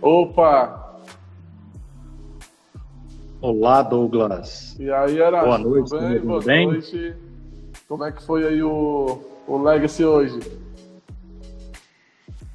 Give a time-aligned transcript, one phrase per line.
[0.00, 1.00] Opa!
[3.40, 4.76] Olá, Douglas.
[4.78, 6.18] E aí, era Boa noite, tudo bem?
[6.20, 6.66] Boa bem?
[6.66, 7.14] noite.
[7.88, 10.40] Como é que foi aí o, o Legacy hoje?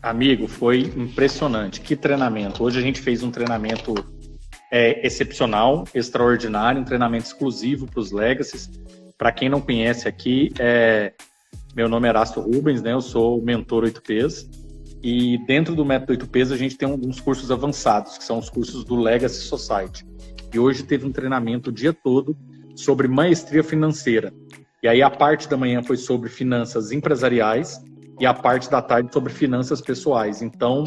[0.01, 1.81] Amigo, foi impressionante.
[1.81, 2.63] Que treinamento.
[2.63, 3.93] Hoje a gente fez um treinamento
[4.71, 8.69] é, excepcional, extraordinário, um treinamento exclusivo para os Legacies.
[9.17, 11.13] Para quem não conhece aqui, é,
[11.75, 12.93] meu nome é Erasto Rubens, né?
[12.93, 14.47] Eu sou mentor 8Ps.
[15.01, 18.83] E dentro do método 8Ps a gente tem alguns cursos avançados, que são os cursos
[18.83, 20.05] do Legacy Society.
[20.53, 22.35] E hoje teve um treinamento o dia todo
[22.75, 24.33] sobre maestria financeira.
[24.81, 27.81] E aí a parte da manhã foi sobre finanças empresariais
[28.19, 30.41] e a parte da tarde sobre finanças pessoais.
[30.41, 30.83] Então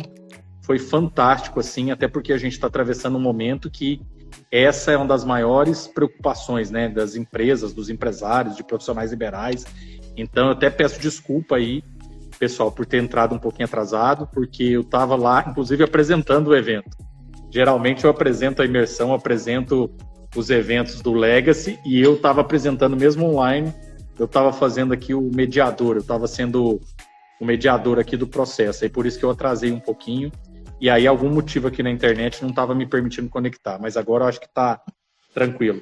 [0.62, 4.00] foi fantástico assim, até porque a gente está atravessando um momento que
[4.50, 9.64] essa é uma das maiores preocupações, né, das empresas, dos empresários, de profissionais liberais.
[10.16, 11.82] Então eu até peço desculpa aí,
[12.38, 16.96] pessoal, por ter entrado um pouquinho atrasado, porque eu estava lá, inclusive apresentando o evento.
[17.50, 19.90] Geralmente eu apresento a imersão, apresento
[20.34, 23.72] os eventos do Legacy e eu estava apresentando mesmo online.
[24.18, 26.80] Eu estava fazendo aqui o mediador, eu estava sendo
[27.40, 28.84] o mediador aqui do processo.
[28.84, 30.30] Aí por isso que eu atrasei um pouquinho.
[30.82, 34.28] E aí algum motivo aqui na internet não estava me permitindo conectar, mas agora eu
[34.28, 34.82] acho que está
[35.32, 35.80] tranquilo.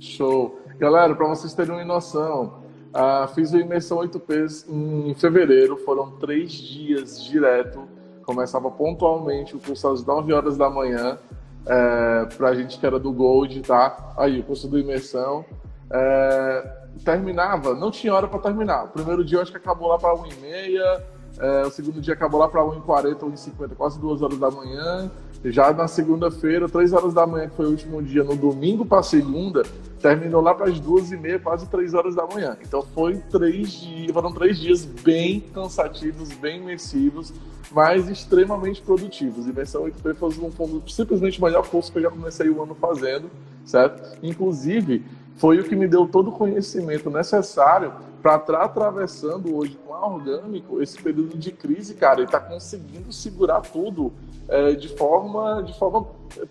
[0.00, 0.60] Show.
[0.78, 2.62] Galera, para vocês terem uma noção,
[2.94, 7.82] ah, fiz a imersão 8Ps em fevereiro, foram três dias direto.
[8.24, 11.18] Começava pontualmente o curso às 9 horas da manhã,
[11.66, 14.14] é, para a gente que era do Gold, tá?
[14.16, 15.44] Aí, o curso do imersão.
[15.90, 18.84] É, terminava, não tinha hora para terminar.
[18.84, 21.02] O primeiro dia eu acho que acabou lá para 1h30,
[21.40, 25.10] é, o segundo dia acabou lá para 1h40, 1h50, quase 2 horas da manhã.
[25.44, 29.04] Já na segunda-feira, 3 horas da manhã, que foi o último dia, no domingo para
[29.04, 29.62] segunda,
[30.02, 32.56] terminou lá para as 2h30, quase 3 horas da manhã.
[32.60, 37.32] Então foi três dias, foram três dias bem cansativos, bem imersivos,
[37.70, 39.46] mas extremamente produtivos.
[39.46, 43.30] Imersão 8P foi um, simplesmente o melhor curso que eu já comecei o ano fazendo,
[43.64, 44.18] certo?
[44.24, 45.04] Inclusive,
[45.36, 47.92] foi o que me deu todo o conhecimento necessário
[48.22, 53.12] para estar atravessando hoje com a Orgânico esse período de crise, cara, e tá conseguindo
[53.12, 54.12] segurar tudo
[54.48, 56.06] é, de forma de forma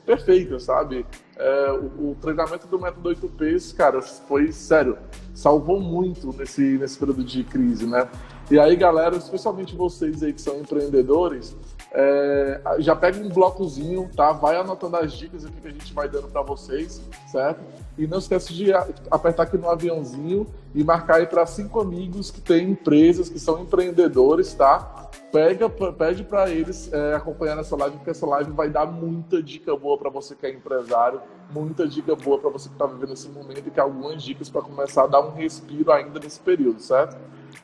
[0.06, 1.06] perfeita, sabe?
[1.36, 4.98] É, o, o, treinamento do método 8Ps, cara, foi sério,
[5.34, 8.08] salvou muito nesse, nesse período de crise, né?
[8.50, 11.56] E aí, galera, especialmente vocês aí que são empreendedores,
[12.00, 14.32] é, já pega um blocozinho, tá?
[14.32, 17.60] Vai anotando as dicas aqui que a gente vai dando para vocês, certo?
[17.98, 18.72] E não esquece de
[19.10, 23.64] apertar aqui no aviãozinho e marcar aí para cinco amigos que têm empresas, que são
[23.64, 25.10] empreendedores, tá?
[25.32, 29.76] Pega, pede para eles é, acompanhar essa live, porque essa live vai dar muita dica
[29.76, 31.20] boa para você que é empresário,
[31.52, 34.62] muita dica boa para você que está vivendo esse momento e que algumas dicas para
[34.62, 37.18] começar a dar um respiro ainda nesse período, certo?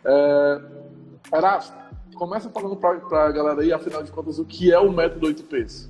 [0.03, 0.61] É...
[2.13, 5.89] começa falando para a galera aí, afinal de contas, o que é o método 8Ps.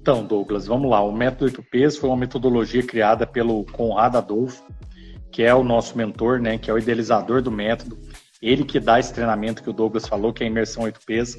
[0.00, 1.02] Então, Douglas, vamos lá.
[1.02, 4.62] O método 8Ps foi uma metodologia criada pelo Conrado Adolfo,
[5.32, 7.98] que é o nosso mentor, né, que é o idealizador do método.
[8.40, 11.36] Ele que dá esse treinamento que o Douglas falou, que é a imersão 8Ps.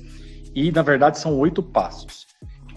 [0.53, 2.27] E, na verdade, são oito passos.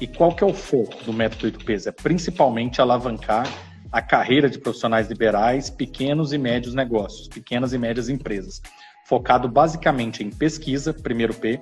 [0.00, 1.88] E qual que é o foco do método 8Ps?
[1.88, 3.47] É principalmente alavancar
[3.92, 8.62] a carreira de profissionais liberais, pequenos e médios negócios, pequenas e médias empresas,
[9.10, 11.60] focado basicamente em pesquisa, primeiro P,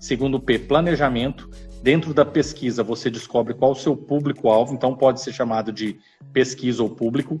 [0.00, 1.48] segundo P, planejamento.
[1.80, 5.96] Dentro da pesquisa, você descobre qual o seu público-alvo, então pode ser chamado de
[6.32, 7.40] pesquisa ou público.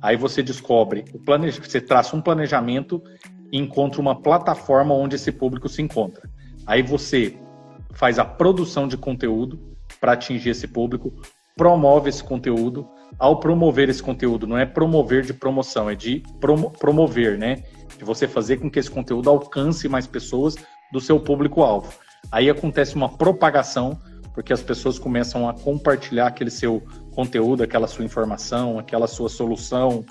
[0.00, 1.50] Aí você descobre, o planej...
[1.50, 3.02] você traça um planejamento
[3.50, 6.30] e encontra uma plataforma onde esse público se encontra.
[6.64, 7.36] Aí você
[7.94, 9.58] faz a produção de conteúdo
[10.00, 11.12] para atingir esse público,
[11.56, 12.88] promove esse conteúdo.
[13.18, 17.64] Ao promover esse conteúdo, não é promover de promoção, é de promo promover, né?
[18.02, 20.56] De você fazer com que esse conteúdo alcance mais pessoas
[20.92, 21.94] do seu público-alvo.
[22.32, 23.96] Aí acontece uma propagação,
[24.34, 26.82] porque as pessoas começam a compartilhar aquele seu
[27.14, 30.04] conteúdo, aquela sua informação, aquela sua solução.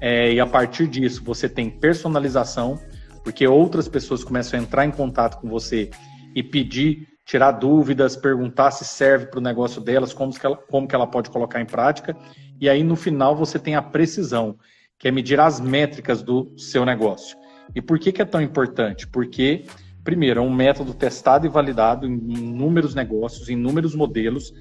[0.00, 2.76] É, e a partir disso, você tem personalização,
[3.22, 5.90] porque outras pessoas começam a entrar em contato com você
[6.34, 10.88] e pedir tirar dúvidas, perguntar se serve para o negócio delas, como que, ela, como
[10.88, 12.16] que ela pode colocar em prática.
[12.60, 14.56] E aí, no final, você tem a precisão,
[14.98, 17.36] que é medir as métricas do seu negócio.
[17.74, 19.06] E por que, que é tão importante?
[19.06, 19.64] Porque,
[20.02, 24.52] primeiro, é um método testado e validado em inúmeros negócios, em inúmeros modelos,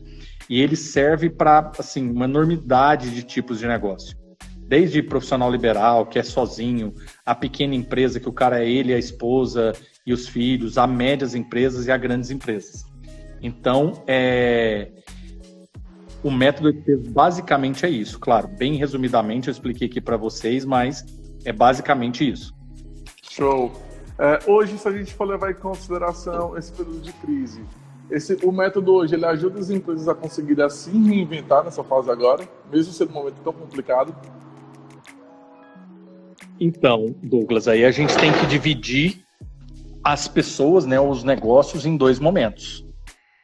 [0.49, 4.17] e ele serve para assim, uma enormidade de tipos de negócio.
[4.57, 6.93] Desde profissional liberal, que é sozinho,
[7.25, 9.73] a pequena empresa que o cara é ele, a esposa
[10.05, 12.85] e os filhos, a médias empresas e a grandes empresas.
[13.41, 14.89] Então, é,
[16.27, 16.73] o método
[17.09, 18.19] basicamente é isso.
[18.19, 21.05] Claro, bem resumidamente eu expliquei aqui para vocês, mas
[21.45, 22.53] é basicamente isso.
[23.23, 23.71] Show.
[24.19, 27.63] É, hoje, se a gente for levar em consideração esse período de crise,
[28.11, 32.47] esse, o método hoje ele ajuda as empresas a conseguirem assim reinventar nessa fase agora,
[32.69, 34.13] mesmo sendo um momento tão complicado?
[36.59, 39.23] Então, Douglas, aí a gente tem que dividir
[40.03, 42.85] as pessoas, né, os negócios em dois momentos.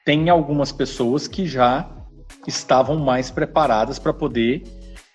[0.03, 2.02] Tem algumas pessoas que já
[2.49, 4.63] estavam mais preparadas para poder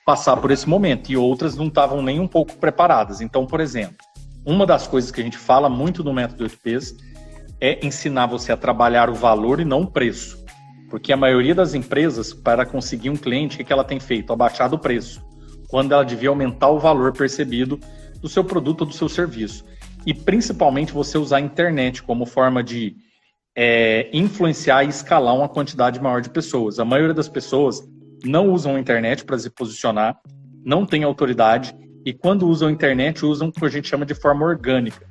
[0.04, 3.20] passar por esse momento e outras não estavam nem um pouco preparadas.
[3.20, 3.98] Então, por exemplo,
[4.44, 6.94] uma das coisas que a gente fala muito no método 8Ps
[7.60, 10.42] é ensinar você a trabalhar o valor e não o preço.
[10.88, 14.32] Porque a maioria das empresas, para conseguir um cliente, o que ela tem feito?
[14.32, 15.22] Abaixar o preço,
[15.69, 17.78] quando ela devia aumentar o valor percebido
[18.22, 19.64] do seu produto ou do seu serviço.
[20.06, 22.96] E principalmente você usar a internet como forma de
[23.60, 26.78] é, influenciar e escalar uma quantidade maior de pessoas.
[26.78, 27.82] A maioria das pessoas
[28.25, 30.16] não usam a internet para se posicionar,
[30.64, 31.75] não tem autoridade,
[32.06, 35.05] e quando usam a internet, usam o que a gente chama de forma orgânica.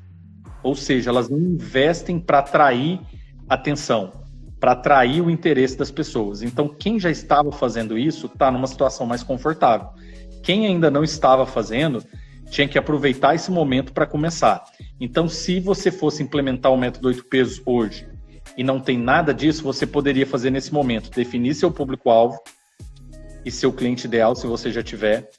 [0.63, 3.01] Ou seja, elas não investem para atrair
[3.49, 4.13] atenção,
[4.61, 6.41] para atrair o interesse das pessoas.
[6.41, 9.89] Então, quem já estava fazendo isso está numa situação mais confortável.
[10.41, 12.01] Quem ainda não estava fazendo
[12.49, 14.63] tinha que aproveitar esse momento para começar.
[15.01, 18.07] Então, se você fosse implementar o método 8 pesos hoje
[18.57, 22.39] e não tem nada disso, você poderia fazer nesse momento, definir seu público-alvo
[23.45, 25.29] e seu cliente ideal, se você já tiver,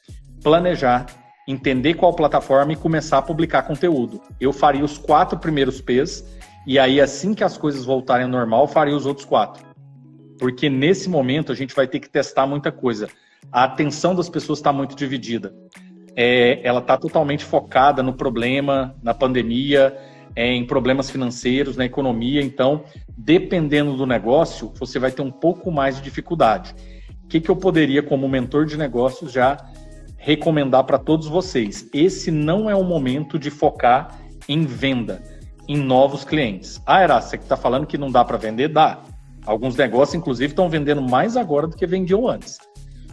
[0.41, 1.05] planejar,
[1.47, 4.21] entender qual plataforma e começar a publicar conteúdo.
[4.39, 6.23] Eu faria os quatro primeiros P's
[6.65, 9.67] e aí assim que as coisas voltarem ao normal, faria os outros quatro.
[10.37, 13.09] Porque nesse momento a gente vai ter que testar muita coisa.
[13.51, 15.53] A atenção das pessoas está muito dividida
[16.21, 19.97] é, ela está totalmente focada no problema, na pandemia,
[20.35, 22.41] em problemas financeiros, na economia.
[22.41, 22.83] Então,
[23.17, 26.75] dependendo do negócio, você vai ter um pouco mais de dificuldade.
[27.23, 29.57] O que, que eu poderia, como mentor de negócios, já
[30.17, 31.87] recomendar para todos vocês?
[31.93, 35.21] Esse não é o momento de focar em venda,
[35.67, 36.81] em novos clientes.
[36.85, 38.69] Ah, era você que está falando que não dá para vender?
[38.69, 39.03] Dá.
[39.45, 42.57] Alguns negócios, inclusive, estão vendendo mais agora do que vendiam antes.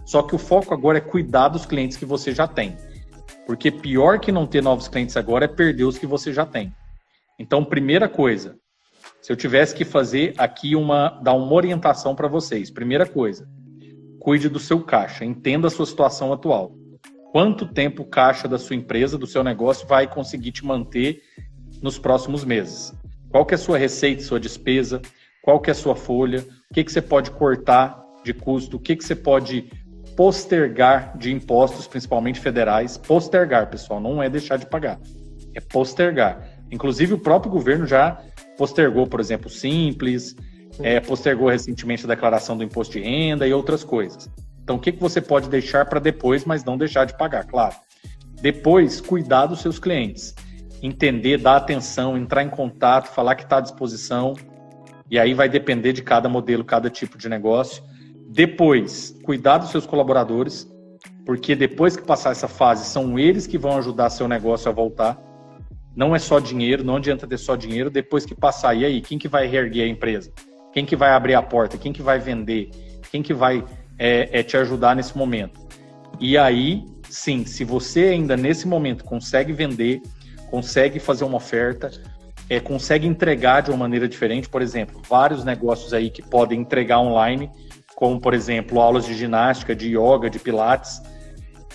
[0.04, 2.76] Só que o foco agora é cuidar dos clientes que você já tem.
[3.46, 6.72] Porque pior que não ter novos clientes agora é perder os que você já tem.
[7.38, 8.56] Então, primeira coisa,
[9.20, 13.48] se eu tivesse que fazer aqui uma, dar uma orientação para vocês, primeira coisa,
[14.18, 16.74] cuide do seu caixa, entenda a sua situação atual.
[17.32, 21.20] Quanto tempo o caixa da sua empresa, do seu negócio, vai conseguir te manter
[21.82, 22.94] nos próximos meses?
[23.30, 25.02] Qual que é a sua receita, sua despesa?
[25.42, 26.44] Qual que é a sua folha?
[26.70, 28.78] O que, que você pode cortar de custo?
[28.78, 29.68] O que, que você pode
[30.16, 32.96] postergar de impostos, principalmente federais.
[32.96, 34.98] Postergar, pessoal, não é deixar de pagar,
[35.54, 36.55] é postergar.
[36.70, 38.20] Inclusive, o próprio governo já
[38.56, 40.34] postergou, por exemplo, Simples,
[40.80, 44.28] é, postergou recentemente a declaração do imposto de renda e outras coisas.
[44.62, 47.74] Então, o que, que você pode deixar para depois, mas não deixar de pagar, claro.
[48.40, 50.34] Depois, cuidar dos seus clientes.
[50.82, 54.34] Entender, dar atenção, entrar em contato, falar que está à disposição.
[55.10, 57.82] E aí vai depender de cada modelo, cada tipo de negócio
[58.36, 60.70] depois, cuidar dos seus colaboradores,
[61.24, 65.18] porque depois que passar essa fase, são eles que vão ajudar seu negócio a voltar.
[65.96, 67.90] Não é só dinheiro, não adianta ter só dinheiro.
[67.90, 70.30] Depois que passar, e aí, quem que vai reerguer a empresa?
[70.72, 71.78] Quem que vai abrir a porta?
[71.78, 72.70] Quem que vai vender?
[73.10, 73.64] Quem que vai
[73.98, 75.58] é, é, te ajudar nesse momento?
[76.20, 80.02] E aí, sim, se você ainda nesse momento consegue vender,
[80.50, 81.90] consegue fazer uma oferta,
[82.50, 87.00] é, consegue entregar de uma maneira diferente, por exemplo, vários negócios aí que podem entregar
[87.00, 87.50] online
[87.96, 91.00] como por exemplo aulas de ginástica, de yoga, de pilates,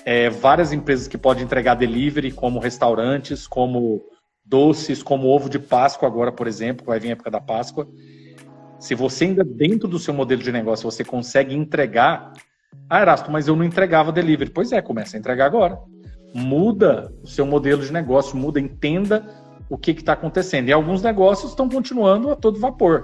[0.05, 4.01] é, várias empresas que podem entregar delivery, como restaurantes, como
[4.45, 7.87] doces, como ovo de Páscoa agora, por exemplo, vai vir a época da Páscoa.
[8.79, 12.33] Se você ainda dentro do seu modelo de negócio você consegue entregar,
[12.89, 14.49] ah, Erasto, mas eu não entregava delivery.
[14.49, 15.79] Pois é, começa a entregar agora.
[16.33, 19.25] Muda o seu modelo de negócio, muda, entenda
[19.69, 20.69] o que está acontecendo.
[20.69, 23.03] E alguns negócios estão continuando a todo vapor.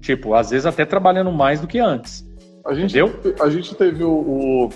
[0.00, 2.26] Tipo, às vezes até trabalhando mais do que antes.
[2.66, 3.34] A gente, Entendeu?
[3.40, 4.70] A gente teve o, o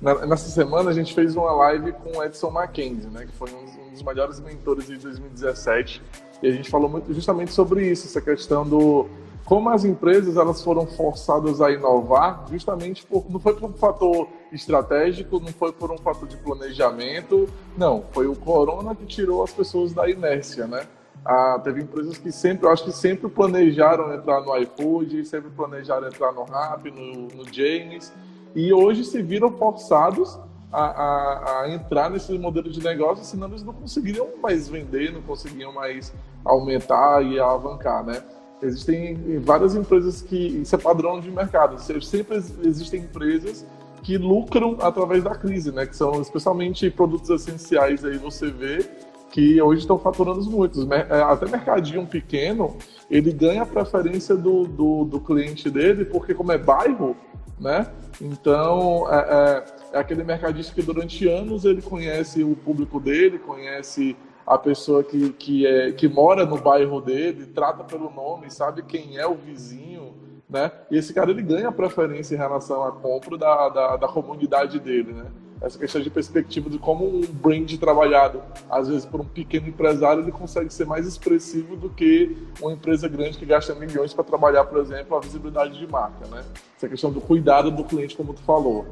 [0.00, 3.66] nessa semana a gente fez uma live com o Edson Mackenzie, né, que foi um,
[4.00, 6.02] dos melhores mentores de 2017,
[6.42, 9.06] e a gente falou muito justamente sobre isso, essa questão do
[9.44, 14.28] como as empresas elas foram forçadas a inovar, justamente por não foi por um fator
[14.52, 19.52] estratégico, não foi por um fator de planejamento, não, foi o corona que tirou as
[19.52, 20.86] pessoas da inércia, né?
[21.24, 26.06] Ah, teve empresas que sempre, eu acho que sempre planejaram entrar no iFood, sempre planejaram
[26.06, 28.12] entrar no Rap, no, no James,
[28.54, 30.38] e hoje se viram forçados
[30.72, 35.22] a, a, a, entrar nesse modelo de negócio, senão eles não conseguiriam mais vender, não
[35.22, 36.12] conseguiam mais
[36.44, 38.22] aumentar e alavancar, né?
[38.62, 40.60] Existem várias empresas que.
[40.60, 41.78] Isso é padrão de mercado.
[41.80, 43.64] Sempre existem empresas
[44.02, 45.86] que lucram através da crise, né?
[45.86, 48.86] Que são especialmente produtos essenciais aí você vê
[49.30, 50.88] que hoje estão faturando muitos.
[50.90, 52.76] É, até mercadinho pequeno,
[53.10, 57.16] ele ganha a preferência do, do, do cliente dele, porque como é bairro,
[57.58, 57.86] né?
[58.20, 64.16] Então é, é, é aquele mercadista que durante anos ele conhece o público dele, conhece
[64.46, 69.16] a pessoa que, que, é, que mora no bairro dele, trata pelo nome, sabe quem
[69.16, 70.14] é o vizinho,
[70.48, 70.72] né?
[70.90, 75.12] E esse cara ele ganha preferência em relação à compra da, da, da comunidade dele,
[75.12, 75.26] né?
[75.60, 80.22] Essa questão de perspectiva de como um brand trabalhado, às vezes por um pequeno empresário,
[80.22, 84.64] ele consegue ser mais expressivo do que uma empresa grande que gasta milhões para trabalhar,
[84.64, 86.42] por exemplo, a visibilidade de marca, né?
[86.76, 88.86] Essa questão do cuidado do cliente, como tu falou.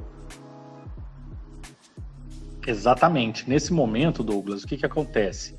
[2.66, 3.48] Exatamente.
[3.48, 5.56] Nesse momento, Douglas, o que, que acontece?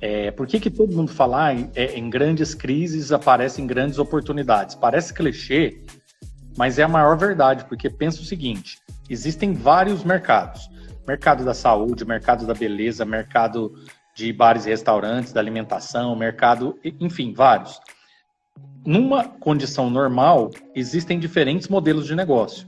[0.00, 4.74] É, por que, que todo mundo fala em, é, em grandes crises aparecem grandes oportunidades?
[4.74, 5.82] Parece clichê,
[6.56, 10.68] mas é a maior verdade, porque pensa o seguinte: existem vários mercados.
[11.06, 13.72] Mercado da saúde, mercado da beleza, mercado
[14.14, 17.78] de bares e restaurantes, da alimentação, mercado, enfim, vários.
[18.84, 22.66] Numa condição normal, existem diferentes modelos de negócio.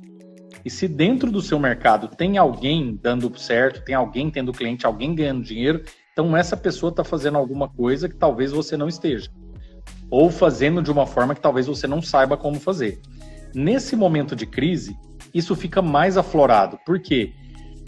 [0.64, 5.14] E se dentro do seu mercado tem alguém dando certo, tem alguém tendo cliente, alguém
[5.14, 9.30] ganhando dinheiro, então essa pessoa está fazendo alguma coisa que talvez você não esteja.
[10.10, 13.00] Ou fazendo de uma forma que talvez você não saiba como fazer.
[13.54, 14.96] Nesse momento de crise,
[15.32, 16.78] isso fica mais aflorado.
[16.84, 17.32] Por quê?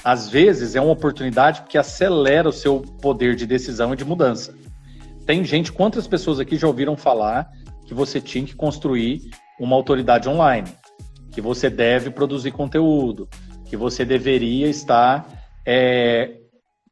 [0.05, 4.55] Às vezes é uma oportunidade que acelera o seu poder de decisão e de mudança.
[5.27, 7.51] Tem gente, quantas pessoas aqui já ouviram falar
[7.87, 10.69] que você tinha que construir uma autoridade online?
[11.31, 13.29] Que você deve produzir conteúdo,
[13.67, 15.27] que você deveria estar
[15.67, 16.39] é,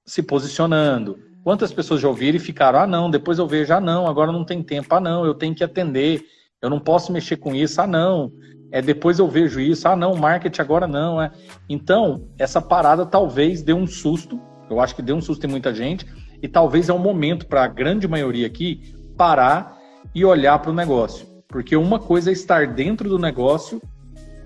[0.06, 1.18] se posicionando.
[1.42, 4.44] Quantas pessoas já ouviram e ficaram, ah, não, depois eu vejo, ah, não, agora não
[4.44, 6.22] tem tempo, ah, não, eu tenho que atender,
[6.60, 8.30] eu não posso mexer com isso, ah, não,
[8.70, 11.20] é, depois eu vejo isso, ah, não, marketing agora não.
[11.20, 11.30] É.
[11.68, 15.74] Então, essa parada talvez dê um susto, eu acho que deu um susto em muita
[15.74, 16.06] gente,
[16.42, 19.76] e talvez é um momento para a grande maioria aqui parar
[20.14, 21.26] e olhar para o negócio.
[21.48, 23.80] Porque uma coisa é estar dentro do negócio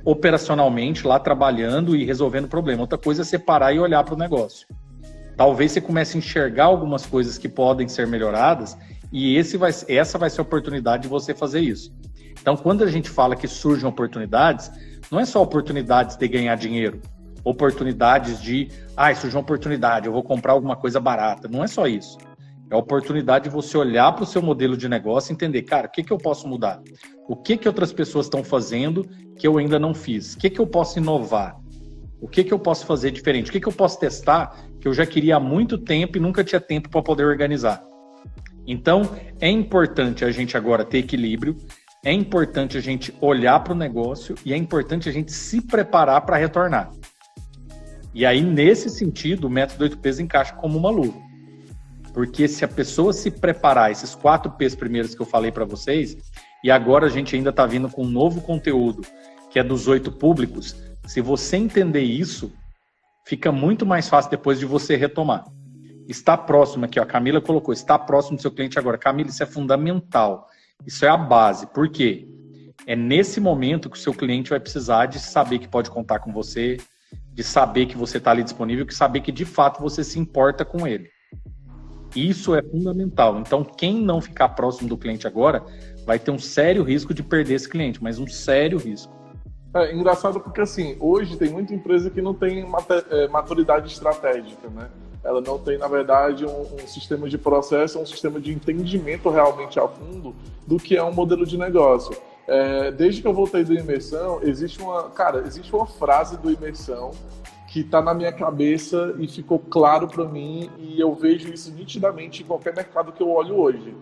[0.05, 2.83] operacionalmente lá trabalhando e resolvendo o problema.
[2.83, 4.67] Outra coisa é separar e olhar para o negócio.
[5.37, 8.77] Talvez você comece a enxergar algumas coisas que podem ser melhoradas
[9.13, 11.93] e esse vai, essa vai ser a oportunidade de você fazer isso.
[12.41, 14.71] Então, quando a gente fala que surgem oportunidades,
[15.11, 17.01] não é só oportunidades de ganhar dinheiro,
[17.45, 21.49] oportunidades de, ah, surgiu uma oportunidade, eu vou comprar alguma coisa barata.
[21.49, 22.19] Não é só isso.
[22.71, 25.87] É a oportunidade de você olhar para o seu modelo de negócio e entender, cara,
[25.87, 26.81] o que, que eu posso mudar?
[27.29, 29.07] O que, que outras pessoas estão fazendo
[29.43, 30.35] que eu ainda não fiz?
[30.35, 31.59] O que, que eu posso inovar?
[32.21, 33.51] O que, que eu posso fazer diferente?
[33.51, 36.45] O que, que eu posso testar que eu já queria há muito tempo e nunca
[36.45, 37.83] tinha tempo para poder organizar?
[38.65, 39.03] Então,
[39.41, 41.57] é importante a gente agora ter equilíbrio,
[42.05, 46.21] é importante a gente olhar para o negócio e é importante a gente se preparar
[46.21, 46.93] para retornar.
[48.15, 51.19] E aí, nesse sentido, o método 8Ps encaixa como uma luva.
[52.15, 56.17] Porque se a pessoa se preparar, esses quatro P's primeiros que eu falei para vocês,
[56.63, 59.03] e agora a gente ainda está vindo com um novo conteúdo,
[59.53, 60.75] que é dos oito públicos,
[61.07, 62.51] se você entender isso,
[63.27, 65.45] fica muito mais fácil depois de você retomar.
[66.09, 68.97] Está próximo aqui, ó, a Camila colocou, está próximo do seu cliente agora.
[68.97, 70.49] Camila, isso é fundamental.
[70.87, 71.67] Isso é a base.
[71.67, 72.27] Por quê?
[72.87, 76.33] É nesse momento que o seu cliente vai precisar de saber que pode contar com
[76.33, 76.79] você,
[77.35, 80.65] de saber que você está ali disponível, que saber que de fato você se importa
[80.65, 81.11] com ele.
[82.17, 83.39] Isso é fundamental.
[83.39, 85.63] Então, quem não ficar próximo do cliente agora
[86.07, 89.22] vai ter um sério risco de perder esse cliente, mas um sério risco.
[89.75, 92.67] É engraçado porque, assim, hoje tem muita empresa que não tem
[93.11, 94.91] é, maturidade estratégica, né?
[95.25, 99.79] Ela não tem, na verdade, um, um sistema de processo, um sistema de entendimento realmente
[99.79, 100.35] a fundo
[100.67, 102.15] do que é um modelo de negócio.
[102.47, 107.13] É, desde que eu voltei do imersão, existe uma, cara, existe uma frase do imersão
[107.69, 112.43] que está na minha cabeça e ficou claro para mim e eu vejo isso nitidamente
[112.43, 113.95] em qualquer mercado que eu olho hoje.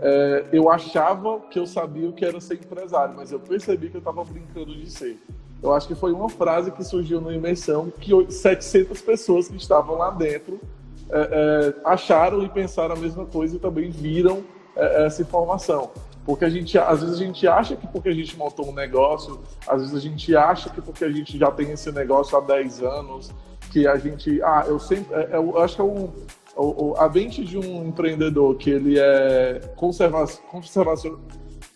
[0.00, 3.96] É, eu achava que eu sabia o que era ser empresário, mas eu percebi que
[3.96, 5.18] eu estava brincando de ser.
[5.62, 9.96] Eu acho que foi uma frase que surgiu na imersão que 700 pessoas que estavam
[9.96, 10.60] lá dentro
[11.08, 14.42] é, é, acharam e pensaram a mesma coisa e também viram
[14.74, 15.90] é, essa informação.
[16.24, 19.40] Porque a gente, às vezes a gente acha que porque a gente montou um negócio,
[19.66, 22.82] às vezes a gente acha que porque a gente já tem esse negócio há 10
[22.82, 23.30] anos,
[23.70, 26.12] que a gente, ah, eu sempre, é, é, eu acho que é um,
[26.56, 31.20] o, a mente de um empreendedor que ele é conserva, conservação,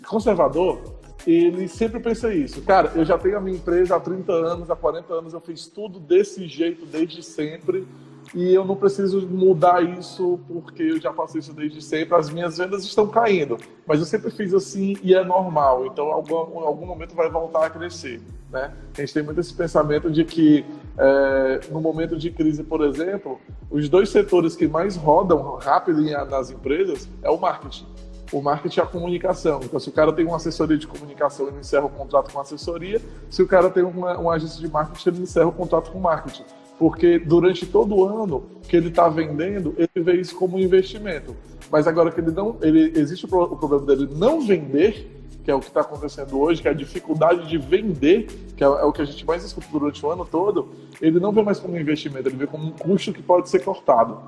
[0.06, 2.62] conservador, ele sempre pensa isso.
[2.62, 5.66] Cara, eu já tenho a minha empresa há 30 anos, há 40 anos, eu fiz
[5.66, 7.86] tudo desse jeito desde sempre
[8.34, 12.14] e eu não preciso mudar isso porque eu já faço isso desde sempre.
[12.14, 13.56] As minhas vendas estão caindo,
[13.86, 15.86] mas eu sempre fiz assim e é normal.
[15.86, 18.20] Então, algum, algum momento vai voltar a crescer.
[18.50, 18.72] Né?
[18.96, 20.64] A gente tem muito esse pensamento de que
[20.96, 26.50] é, no momento de crise, por exemplo, os dois setores que mais rodam rápido nas
[26.50, 27.86] empresas é o marketing
[28.32, 29.60] o marketing é a comunicação.
[29.62, 32.42] Então, se o cara tem uma assessoria de comunicação, ele encerra o contrato com a
[32.42, 33.00] assessoria.
[33.30, 36.42] Se o cara tem uma, uma agência de marketing, ele encerra o contrato com marketing
[36.78, 41.34] porque durante todo o ano que ele está vendendo, ele vê isso como um investimento.
[41.70, 45.15] Mas agora que ele não, ele existe o, problema dele não vender,
[45.46, 48.26] que é o que está acontecendo hoje, que é a dificuldade de vender,
[48.56, 51.30] que é, é, o que a gente mais escuta durante o ano todo, ele não
[51.30, 54.18] vê mais como investimento, ele vê como um custo que pode ser cortado,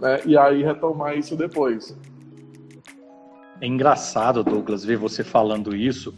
[0.00, 0.22] né?
[0.24, 1.94] E aí retomar isso depois.
[3.60, 6.14] É engraçado, Douglas, ver você falando isso,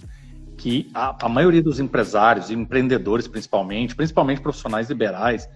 [0.56, 5.49] que a, a maioria dos empresários, empreendedores principalmente, principalmente profissionais liberais,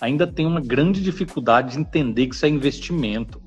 [0.00, 3.42] ainda tem uma grande dificuldade de entender que isso é investimento.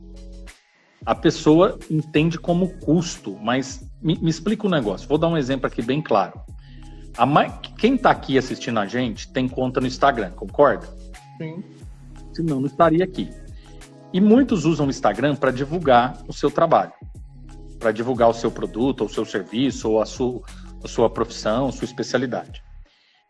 [1.06, 5.08] A pessoa entende como custo, mas me, me explica o um negócio.
[5.08, 6.39] Vou dar um exemplo aqui bem claro.
[7.77, 10.88] Quem está aqui assistindo a gente tem conta no Instagram, concorda?
[11.38, 11.63] Sim.
[12.34, 13.29] Senão não estaria aqui.
[14.13, 16.94] E muitos usam o Instagram para divulgar o seu trabalho,
[17.77, 20.41] para divulgar o seu produto, ou o seu serviço, ou a sua,
[20.84, 22.63] a sua profissão, sua especialidade.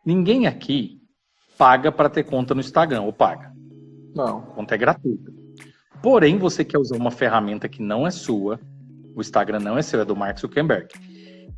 [0.05, 1.01] Ninguém aqui
[1.57, 3.51] paga para ter conta no Instagram, ou paga.
[4.15, 4.39] Não.
[4.39, 5.31] A conta é gratuita.
[6.01, 8.59] Porém, você quer usar uma ferramenta que não é sua,
[9.19, 10.87] o Instagram não é seu, é do Mark Zuckerberg.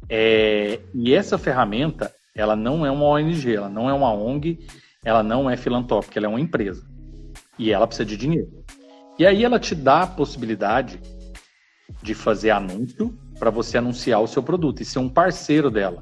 [0.09, 4.59] É, e essa ferramenta, ela não é uma ONG, ela não é uma ONG,
[5.05, 6.85] ela não é filantrópica, ela é uma empresa.
[7.57, 8.49] E ela precisa de dinheiro.
[9.19, 10.99] E aí ela te dá a possibilidade
[12.01, 16.01] de fazer anúncio para você anunciar o seu produto e ser um parceiro dela.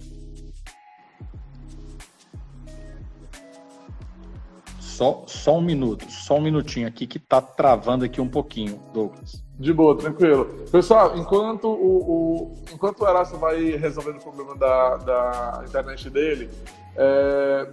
[4.79, 9.48] Só, só um minuto, só um minutinho aqui que tá travando aqui um pouquinho, Douglas.
[9.59, 10.45] De boa, tranquilo.
[10.71, 16.49] Pessoal, enquanto o, o enquanto o Erasto vai resolvendo o problema da, da internet dele,
[16.95, 17.67] é,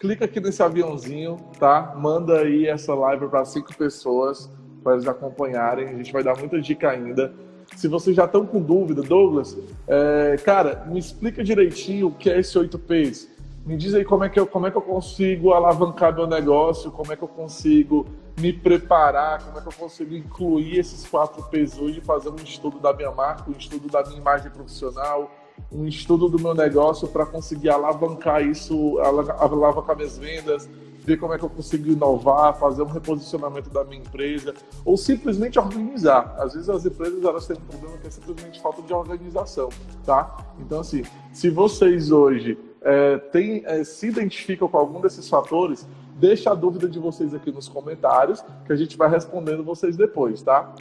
[0.00, 1.94] clica aqui nesse aviãozinho, tá?
[1.96, 4.50] Manda aí essa live para cinco pessoas
[4.82, 5.86] para eles acompanharem.
[5.86, 7.32] A gente vai dar muita dica ainda.
[7.76, 12.40] Se vocês já estão com dúvida, Douglas, é, cara, me explica direitinho o que é
[12.40, 13.28] esse 8Ps.
[13.64, 16.90] Me diz aí como é, que eu, como é que eu consigo alavancar meu negócio,
[16.90, 18.06] como é que eu consigo
[18.40, 22.78] me preparar, como é que eu consigo incluir esses quatro P's hoje, fazer um estudo
[22.78, 25.30] da minha marca, um estudo da minha imagem profissional,
[25.70, 30.68] um estudo do meu negócio para conseguir alavancar isso, alavancar minhas vendas,
[31.04, 35.58] ver como é que eu consigo inovar, fazer um reposicionamento da minha empresa, ou simplesmente
[35.58, 36.34] organizar.
[36.38, 39.68] Às vezes as empresas elas têm um problema que é simplesmente falta de organização,
[40.04, 40.54] tá?
[40.58, 46.50] Então assim, se vocês hoje é, tem, é, se identificam com algum desses fatores, deixa
[46.50, 50.74] a dúvida de vocês aqui nos comentários, que a gente vai respondendo vocês depois, tá?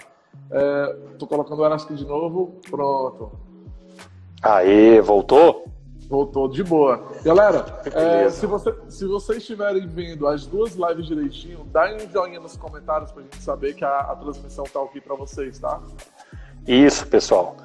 [0.51, 3.31] É, tô colocando o Erasco de novo, pronto.
[4.41, 5.65] Aê, voltou?
[6.09, 7.03] Voltou de boa.
[7.23, 12.39] Galera, é, se, você, se vocês estiverem vendo as duas lives direitinho, dá um joinha
[12.39, 15.79] nos comentários pra gente saber que a, a transmissão tá aqui para vocês, tá?
[16.67, 17.55] Isso, pessoal.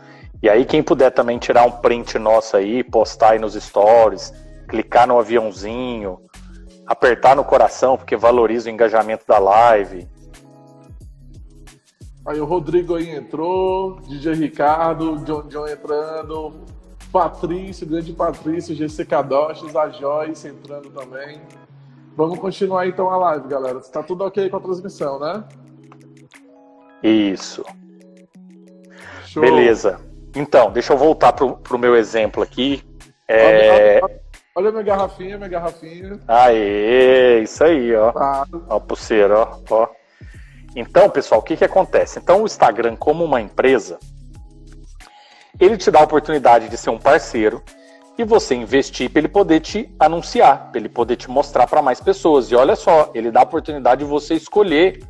[0.44, 4.30] E aí, quem puder também tirar um print nosso aí, postar aí nos stories,
[4.68, 6.20] clicar no aviãozinho,
[6.86, 10.06] apertar no coração, porque valoriza o engajamento da live.
[12.26, 16.52] Aí o Rodrigo aí entrou, DJ Ricardo, John John entrando,
[17.10, 21.40] Patrício, grande Patrício, GC Kadoches, a Joyce entrando também.
[22.14, 23.78] Vamos continuar então a live, galera.
[23.78, 25.42] Está tudo ok com a transmissão, né?
[27.02, 27.64] Isso.
[29.24, 29.40] Show.
[29.40, 30.12] Beleza.
[30.34, 32.82] Então, deixa eu voltar pro, pro meu exemplo aqui.
[33.28, 34.00] É...
[34.02, 34.20] Olha,
[34.56, 36.20] olha, minha garrafinha, minha garrafinha.
[36.26, 38.12] Aê, isso aí, ó.
[38.16, 38.44] Ah.
[38.68, 39.88] Ó, pulseira, ó, ó.
[40.76, 42.18] Então, pessoal, o que que acontece?
[42.18, 43.98] Então, o Instagram, como uma empresa,
[45.60, 47.62] ele te dá a oportunidade de ser um parceiro
[48.18, 52.00] e você investir para ele poder te anunciar, para ele poder te mostrar para mais
[52.00, 52.50] pessoas.
[52.50, 55.00] E olha só, ele dá a oportunidade de você escolher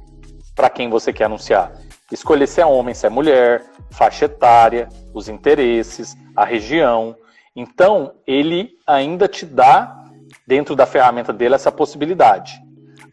[0.55, 1.73] para quem você quer anunciar.
[2.13, 7.17] Escolher se é homem, se é mulher, faixa etária, os interesses, a região.
[7.57, 10.05] Então, ele ainda te dá,
[10.47, 12.61] dentro da ferramenta dele, essa possibilidade.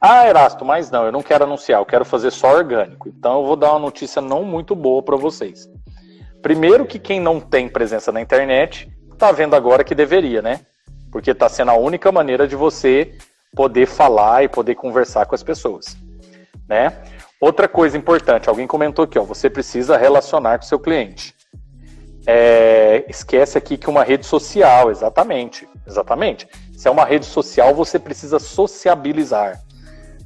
[0.02, 3.08] Ah, Erasto, mas não, eu não quero anunciar, eu quero fazer só orgânico.
[3.08, 5.70] Então, eu vou dar uma notícia não muito boa para vocês.
[6.42, 10.62] Primeiro, que quem não tem presença na internet está vendo agora que deveria, né?
[11.12, 13.16] Porque está sendo a única maneira de você
[13.56, 15.96] poder falar e poder conversar com as pessoas,
[16.68, 17.04] né?
[17.40, 21.36] Outra coisa importante, alguém comentou aqui, ó, você precisa relacionar com seu cliente.
[22.26, 26.48] É, esquece aqui que uma rede social, exatamente, exatamente.
[26.74, 29.60] Se é uma rede social, você precisa sociabilizar,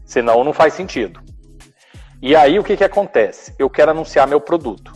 [0.06, 1.22] senão não faz sentido.
[2.22, 3.54] E aí o que, que acontece?
[3.58, 4.94] Eu quero anunciar meu produto,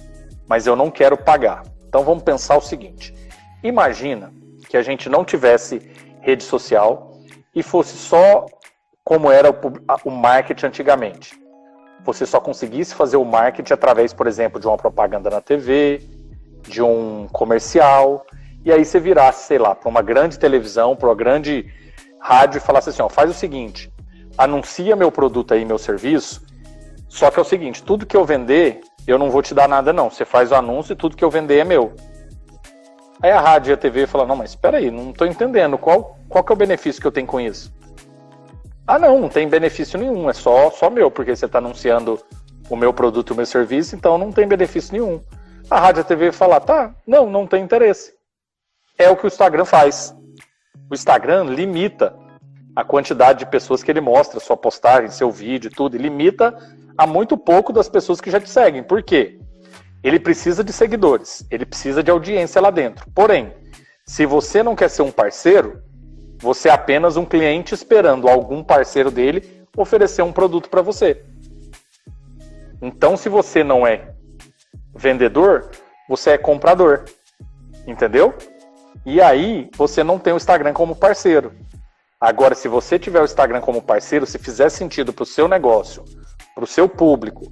[0.48, 1.64] mas eu não quero pagar.
[1.88, 3.14] Então vamos pensar o seguinte:
[3.64, 4.34] imagina
[4.68, 7.14] que a gente não tivesse rede social
[7.56, 8.46] e fosse só
[9.04, 9.50] como era
[10.06, 11.40] o marketing antigamente.
[12.06, 16.02] Você só conseguisse fazer o marketing através, por exemplo, de uma propaganda na TV,
[16.68, 18.26] de um comercial,
[18.64, 21.66] e aí você virasse, sei lá, para uma grande televisão, para uma grande
[22.20, 23.92] rádio e falasse assim: ó, faz o seguinte,
[24.38, 26.42] anuncia meu produto aí, meu serviço,
[27.08, 29.92] só que é o seguinte: tudo que eu vender, eu não vou te dar nada,
[29.92, 30.10] não.
[30.10, 31.94] Você faz o anúncio e tudo que eu vender é meu.
[33.22, 35.78] Aí a rádio e a TV falam: não, mas espera aí, não estou entendendo.
[35.78, 37.74] Qual, qual que é o benefício que eu tenho com isso?
[38.86, 42.20] Ah, não, não tem benefício nenhum, é só, só meu, porque você está anunciando
[42.70, 45.22] o meu produto e o meu serviço, então não tem benefício nenhum.
[45.70, 48.20] A rádio e a TV fala: tá, não, não tem interesse
[49.00, 50.14] é o que o Instagram faz.
[50.92, 52.14] O Instagram limita
[52.76, 56.56] a quantidade de pessoas que ele mostra, sua postagem, seu vídeo, tudo, e limita
[56.98, 58.84] a muito pouco das pessoas que já te seguem.
[58.84, 59.40] Por quê?
[60.04, 63.10] Ele precisa de seguidores, ele precisa de audiência lá dentro.
[63.16, 63.54] Porém,
[64.06, 65.82] se você não quer ser um parceiro,
[66.38, 71.24] você é apenas um cliente esperando algum parceiro dele oferecer um produto para você.
[72.82, 74.14] Então, se você não é
[74.96, 75.70] vendedor,
[76.08, 77.06] você é comprador.
[77.88, 78.34] Entendeu?
[79.06, 81.54] E aí você não tem o Instagram como parceiro.
[82.20, 86.04] Agora, se você tiver o Instagram como parceiro, se fizer sentido para o seu negócio,
[86.54, 87.50] para o seu público,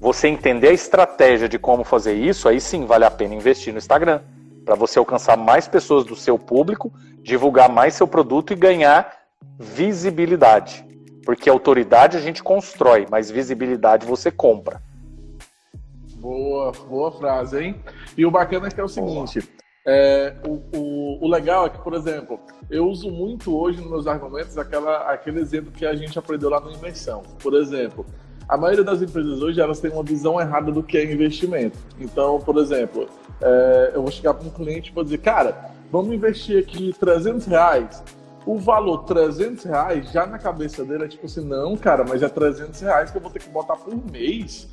[0.00, 3.78] você entender a estratégia de como fazer isso, aí sim vale a pena investir no
[3.78, 4.20] Instagram.
[4.64, 6.92] Para você alcançar mais pessoas do seu público,
[7.22, 9.12] divulgar mais seu produto e ganhar
[9.58, 10.84] visibilidade.
[11.24, 14.82] Porque autoridade a gente constrói, mas visibilidade você compra.
[16.18, 17.80] Boa, boa frase, hein?
[18.16, 19.46] E o bacana é que é o seguinte:
[19.86, 24.06] é, o, o, o, legal é que, por exemplo, eu uso muito hoje nos meus
[24.06, 27.22] argumentos aquela, aquele exemplo que a gente aprendeu lá na imersão.
[27.40, 28.04] Por exemplo,
[28.48, 31.78] a maioria das empresas hoje elas têm uma visão errada do que é investimento.
[32.00, 33.08] Então, por exemplo,
[33.40, 37.46] é, eu vou chegar para um cliente e vou dizer, cara, vamos investir aqui 300
[37.46, 38.02] reais.
[38.46, 42.28] O valor 300 reais já na cabeça dele é tipo assim, não, cara, mas é
[42.28, 44.68] 300 reais que eu vou ter que botar por mês.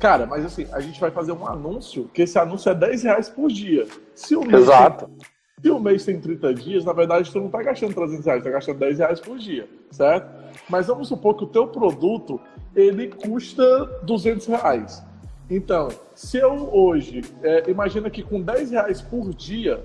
[0.00, 3.28] Cara, mas assim, a gente vai fazer um anúncio, que esse anúncio é 10 reais
[3.28, 3.86] por dia.
[4.14, 5.06] Se o mês Exato.
[5.06, 5.28] Tem,
[5.62, 8.50] se o mês tem 30 dias, na verdade, tu não está gastando 300 reais, está
[8.50, 10.26] gastando 10 reais por dia, certo?
[10.70, 12.40] Mas vamos supor que o teu produto,
[12.74, 15.02] ele custa 200 reais.
[15.50, 19.84] Então, se eu hoje, é, imagina que com 10 reais por dia,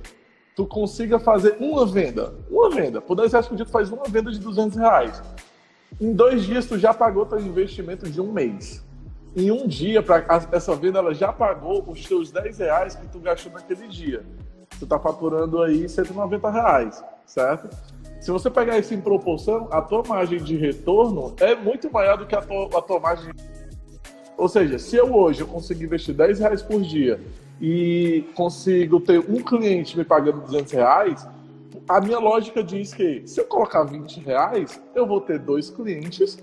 [0.55, 2.33] tu consiga fazer uma venda.
[2.49, 3.01] Uma venda.
[3.01, 5.21] Por 10 reais por dia, tu faz uma venda de 200 reais.
[5.99, 8.84] Em dois dias, tu já pagou teu investimento de um mês
[9.35, 13.19] em um dia, pra, essa venda ela já pagou os seus 10 reais que tu
[13.19, 14.23] gastou naquele dia.
[14.79, 17.69] Tu está faturando aí 190 reais, certo?
[18.21, 22.25] Se você pegar isso em proporção, a tua margem de retorno é muito maior do
[22.25, 23.33] que a tua, a tua margem.
[24.37, 27.19] Ou seja, se eu hoje eu consigo investir 10 reais por dia
[27.59, 31.27] e consigo ter um cliente me pagando 200 reais,
[31.87, 36.37] a minha lógica diz que se eu colocar 20 reais, eu vou ter dois clientes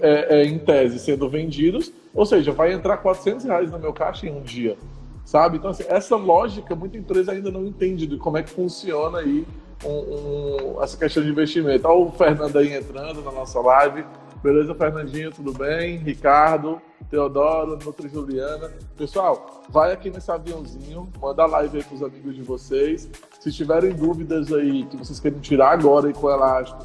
[0.00, 4.26] é, é, em tese sendo vendidos, ou seja, vai entrar 400 reais no meu caixa
[4.26, 4.76] em um dia,
[5.24, 5.58] sabe?
[5.58, 9.46] Então, assim, essa lógica muita empresa ainda não entende de como é que funciona aí
[9.84, 11.86] um, um, essa questão de investimento.
[11.86, 14.04] Olha o Fernando aí entrando na nossa live.
[14.42, 15.96] Beleza, Fernandinho, tudo bem?
[15.96, 18.70] Ricardo, Teodoro, Nutri Juliana.
[18.96, 23.08] Pessoal, vai aqui nesse aviãozinho, manda live aí para os amigos de vocês.
[23.40, 26.84] Se tiverem dúvidas aí que vocês querem tirar agora aí com o Elástico,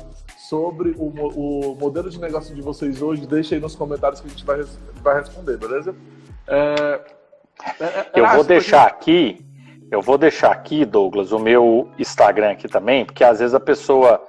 [0.49, 4.29] sobre o, o modelo de negócio de vocês hoje, deixa aí nos comentários que a
[4.31, 4.59] gente vai,
[5.03, 5.95] vai responder, beleza?
[6.47, 7.01] É,
[7.79, 9.45] é, é eu vou deixar aqui,
[9.91, 14.23] eu vou deixar aqui, Douglas, o meu Instagram aqui também, porque às vezes a pessoa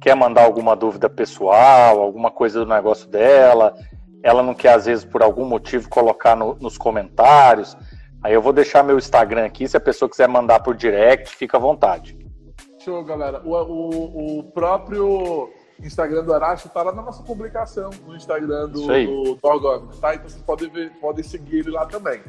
[0.00, 3.72] quer mandar alguma dúvida pessoal, alguma coisa do negócio dela,
[4.24, 7.76] ela não quer, às vezes, por algum motivo, colocar no, nos comentários.
[8.24, 11.56] Aí eu vou deixar meu Instagram aqui, se a pessoa quiser mandar por direct, fica
[11.56, 12.18] à vontade.
[12.80, 13.40] Show, galera.
[13.44, 15.50] O, o, o próprio
[15.82, 19.36] Instagram do Aracho tá lá na nossa publicação, no Instagram do, do,
[20.00, 20.14] tá?
[20.14, 22.20] Então vocês podem, ver, podem seguir ele lá também.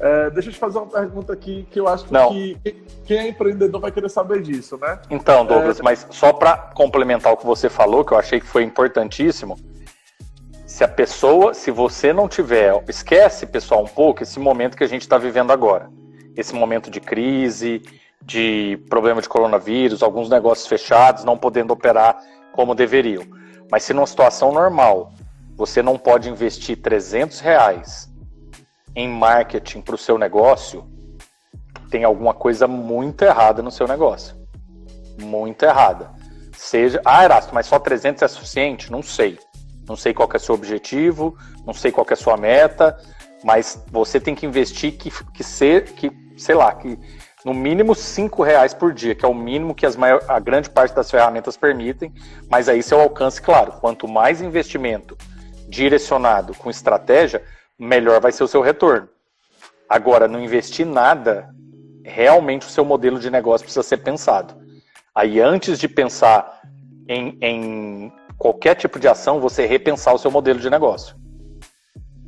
[0.00, 2.72] É, deixa eu te fazer uma pergunta aqui que eu acho que, que
[3.04, 5.00] quem é empreendedor vai querer saber disso, né?
[5.10, 5.82] Então, Douglas, é...
[5.82, 9.56] mas só para complementar o que você falou, que eu achei que foi importantíssimo,
[10.64, 14.88] se a pessoa, se você não tiver, esquece, pessoal, um pouco esse momento que a
[14.88, 15.90] gente está vivendo agora.
[16.36, 17.82] Esse momento de crise,
[18.22, 23.24] de problema de coronavírus, alguns negócios fechados, não podendo operar como deveriam.
[23.70, 25.12] Mas se numa situação normal
[25.56, 28.08] você não pode investir 300 reais
[28.94, 30.88] em marketing para o seu negócio,
[31.90, 34.36] tem alguma coisa muito errada no seu negócio.
[35.20, 36.10] Muito errada.
[36.56, 38.90] Seja, ah, Erasto, mas só 300 é suficiente?
[38.90, 39.38] Não sei.
[39.88, 42.96] Não sei qual é o seu objetivo, não sei qual é a sua meta,
[43.42, 46.98] mas você tem que investir que, que ser, que, sei lá, que
[47.44, 50.68] no mínimo cinco reais por dia, que é o mínimo que as maior, a grande
[50.68, 52.12] parte das ferramentas permitem,
[52.50, 55.16] mas aí seu alcance, claro, quanto mais investimento
[55.68, 57.42] direcionado com estratégia,
[57.78, 59.08] melhor vai ser o seu retorno.
[59.88, 61.48] Agora, não investir nada,
[62.04, 64.54] realmente o seu modelo de negócio precisa ser pensado.
[65.14, 66.60] Aí, antes de pensar
[67.08, 71.16] em, em qualquer tipo de ação, você repensar o seu modelo de negócio.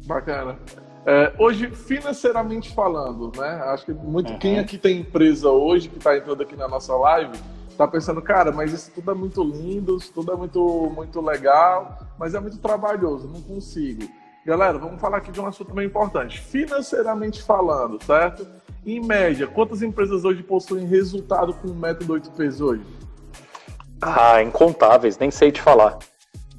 [0.07, 0.59] Bacana.
[1.07, 3.63] É, hoje, financeiramente falando, né?
[3.67, 4.39] Acho que muito uhum.
[4.39, 7.33] quem aqui tem empresa hoje, que está entrando aqui na nossa live,
[7.71, 11.99] está pensando, cara, mas isso tudo é muito lindo, isso tudo é muito, muito legal,
[12.19, 14.07] mas é muito trabalhoso, não consigo.
[14.45, 16.41] Galera, vamos falar aqui de um assunto bem importante.
[16.41, 18.47] Financeiramente falando, certo?
[18.85, 22.83] Em média, quantas empresas hoje possuem resultado com o método 8Ps hoje?
[24.01, 25.99] Ah, incontáveis, nem sei te falar.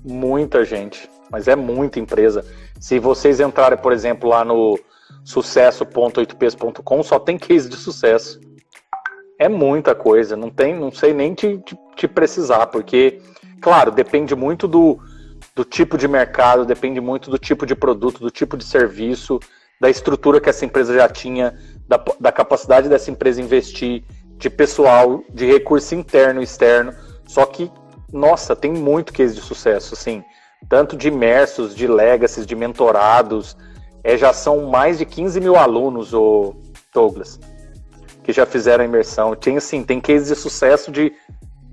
[0.04, 2.46] Muita gente, mas é muita empresa.
[2.82, 4.78] Se vocês entrarem, por exemplo, lá no
[5.24, 8.42] sucesso.8ps.com, só tem case de sucesso.
[9.38, 13.22] É muita coisa, não tem, não sei nem te, te, te precisar, porque,
[13.62, 15.00] claro, depende muito do,
[15.56, 19.40] do tipo de mercado, depende muito do tipo de produto, do tipo de serviço,
[19.80, 21.56] da estrutura que essa empresa já tinha,
[21.88, 24.04] da, da capacidade dessa empresa investir,
[24.38, 26.96] de pessoal, de recurso interno e externo.
[27.28, 27.72] Só que,
[28.12, 30.24] nossa, tem muito case de sucesso, assim,
[30.70, 33.58] tanto de imersos, de legacies, de mentorados,
[34.04, 36.56] é, já são mais de 15 mil alunos, o
[36.94, 37.40] Douglas,
[38.24, 39.36] que já fizeram a imersão.
[39.36, 41.14] Tem, assim, tem cases de sucesso de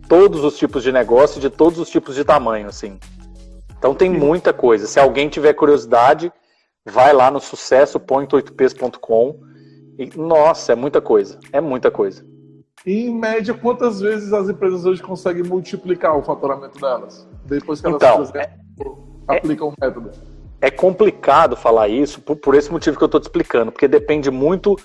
[0.08, 2.98] todos os tipos de negócio, de todos os tipos de tamanho, assim.
[3.78, 4.86] Então tem muita coisa.
[4.86, 6.32] Se alguém tiver curiosidade,
[6.84, 9.40] vai lá no sucesso.8ps.com
[9.98, 11.38] e, nossa, é muita coisa.
[11.52, 12.26] É muita coisa.
[12.86, 17.28] E, em média, quantas vezes as empresas hoje conseguem multiplicar o faturamento delas?
[17.44, 18.50] Depois que elas então, é,
[19.26, 20.10] aplicam o método.
[20.60, 24.30] É complicado falar isso por, por esse motivo que eu estou te explicando, porque depende
[24.30, 24.76] muito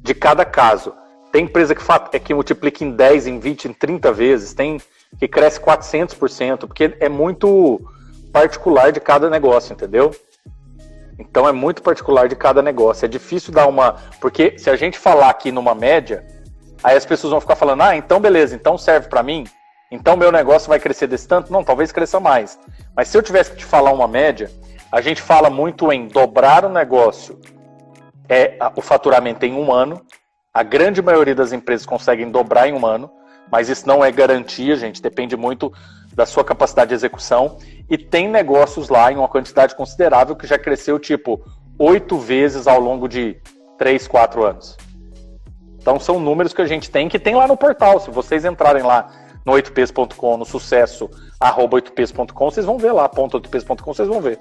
[0.00, 0.92] de cada caso.
[1.32, 1.82] Tem empresa que,
[2.12, 4.80] é que multiplica em 10, em 20, em 30 vezes, tem
[5.18, 7.80] que cresce 400%, porque é muito
[8.32, 10.14] particular de cada negócio, entendeu?
[11.18, 13.04] Então é muito particular de cada negócio.
[13.04, 13.96] É difícil dar uma.
[14.20, 16.24] Porque se a gente falar aqui numa média,
[16.82, 19.44] Aí as pessoas vão ficar falando: ah, então beleza, então serve para mim?
[19.90, 21.52] Então meu negócio vai crescer desse tanto?
[21.52, 22.58] Não, talvez cresça mais.
[22.96, 24.50] Mas se eu tivesse que te falar uma média,
[24.90, 27.38] a gente fala muito em dobrar o negócio,
[28.26, 30.00] é o faturamento em um ano.
[30.52, 33.10] A grande maioria das empresas conseguem dobrar em um ano,
[33.52, 35.02] mas isso não é garantia, gente.
[35.02, 35.70] Depende muito
[36.14, 37.58] da sua capacidade de execução.
[37.90, 41.44] E tem negócios lá em uma quantidade considerável que já cresceu tipo
[41.78, 43.36] oito vezes ao longo de
[43.76, 44.74] três, quatro anos.
[45.78, 48.00] Então são números que a gente tem que tem lá no portal.
[48.00, 49.08] Se vocês entrarem lá
[49.46, 54.40] no 8ps.com, no sucesso arroba 8ps.com, vocês vão ver lá, ponto 8ps.com, vocês vão ver.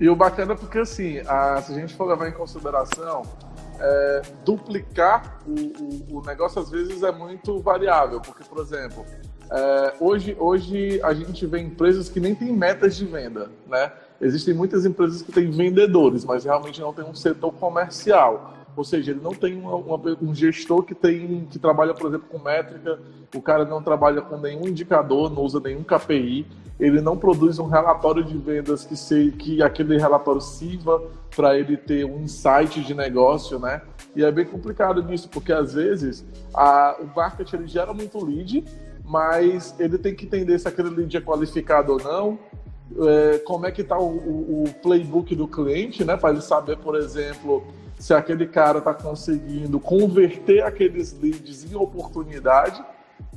[0.00, 3.22] E o bacana é porque assim, a, se a gente for levar em consideração,
[3.78, 9.04] é, duplicar o, o, o, negócio às vezes é muito variável, porque, por exemplo,
[9.50, 13.92] é, hoje, hoje a gente vê empresas que nem têm metas de venda, né?
[14.20, 18.54] Existem muitas empresas que têm vendedores, mas realmente não tem um setor comercial.
[18.76, 22.28] Ou seja, ele não tem uma, uma, um gestor que tem que trabalha, por exemplo,
[22.28, 22.98] com métrica,
[23.34, 26.46] o cara não trabalha com nenhum indicador, não usa nenhum KPI,
[26.78, 31.02] ele não produz um relatório de vendas que, se, que aquele relatório sirva
[31.34, 33.82] para ele ter um insight de negócio, né?
[34.16, 38.64] E é bem complicado nisso, porque às vezes a, o marketing ele gera muito lead,
[39.04, 42.38] mas ele tem que entender se aquele lead é qualificado ou não,
[43.06, 46.16] é, como é que está o, o, o, playbook do cliente, né?
[46.16, 47.64] Para ele saber, por exemplo,
[47.98, 52.84] se aquele cara está conseguindo converter aqueles leads em oportunidade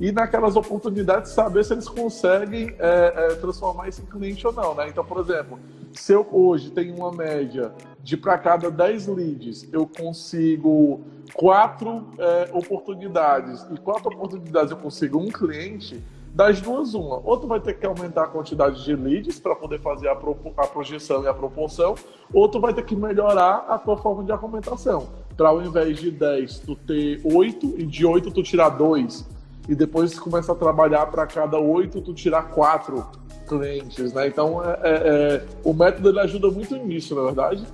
[0.00, 4.74] e naquelas oportunidades saber se eles conseguem é, é, transformar isso em cliente ou não,
[4.74, 4.88] né?
[4.88, 5.58] Então, por exemplo,
[5.92, 11.00] se eu hoje tenho uma média de para cada 10 leads eu consigo
[11.34, 16.02] quatro é, oportunidades e quatro oportunidades eu consigo um cliente,
[16.34, 17.20] das duas, uma.
[17.24, 20.66] Ou tu vai ter que aumentar a quantidade de leads para poder fazer a, a,
[20.66, 21.94] projeção e a proporção,
[22.32, 25.08] ou tu vai ter que melhorar a tua forma de argumentação.
[25.36, 29.28] Para ao invés de 10, tu ter 8, e de 8 tu tirar 2.
[29.68, 33.04] E depois começa a trabalhar para cada 8 tu tirar 4
[33.48, 34.28] clientes, né?
[34.28, 37.66] Então, é, é, é, o método ele ajuda muito nisso, na é verdade?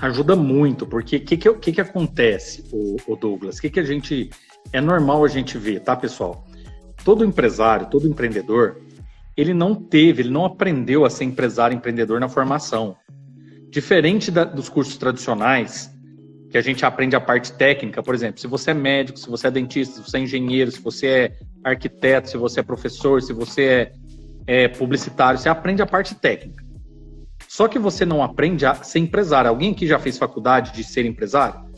[0.00, 3.58] Ajuda muito, porque o que, que, que, que acontece, o, o Douglas?
[3.58, 4.30] O que, que a gente.
[4.72, 6.44] É normal a gente ver, tá, pessoal?
[7.04, 8.80] Todo empresário, todo empreendedor,
[9.36, 12.96] ele não teve, ele não aprendeu a ser empresário empreendedor na formação.
[13.70, 15.90] Diferente da, dos cursos tradicionais,
[16.50, 19.46] que a gente aprende a parte técnica, por exemplo, se você é médico, se você
[19.46, 21.32] é dentista, se você é engenheiro, se você é
[21.62, 23.92] arquiteto, se você é professor, se você é
[24.50, 26.64] é, publicitário, você aprende a parte técnica.
[27.48, 29.48] Só que você não aprende a ser empresário.
[29.48, 31.69] Alguém aqui já fez faculdade de ser empresário?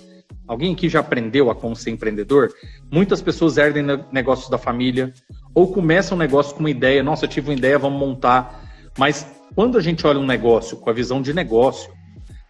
[0.47, 2.53] Alguém aqui já aprendeu a como ser empreendedor?
[2.91, 5.13] Muitas pessoas herdem negócios da família
[5.55, 7.03] ou começam um negócio com uma ideia.
[7.03, 8.63] Nossa, eu tive uma ideia, vamos montar.
[8.99, 11.93] Mas quando a gente olha um negócio com a visão de negócio,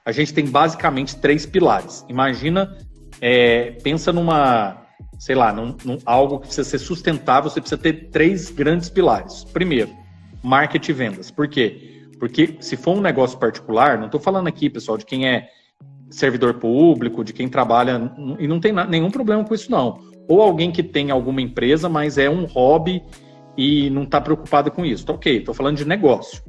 [0.05, 2.05] a gente tem basicamente três pilares.
[2.09, 2.77] Imagina,
[3.21, 4.87] é, pensa numa,
[5.19, 9.45] sei lá, num, num, algo que precisa ser sustentável, você precisa ter três grandes pilares.
[9.45, 9.91] Primeiro,
[10.43, 11.31] marketing e vendas.
[11.31, 12.09] Por quê?
[12.19, 15.49] Porque se for um negócio particular, não estou falando aqui, pessoal, de quem é
[16.13, 19.99] servidor público, de quem trabalha, e não tem nenhum problema com isso, não.
[20.29, 23.03] Ou alguém que tem alguma empresa, mas é um hobby
[23.57, 25.05] e não está preocupado com isso.
[25.05, 26.43] Tá ok, estou falando de negócio.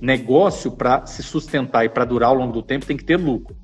[0.00, 3.56] Negócio, para se sustentar e para durar ao longo do tempo, tem que ter lucro.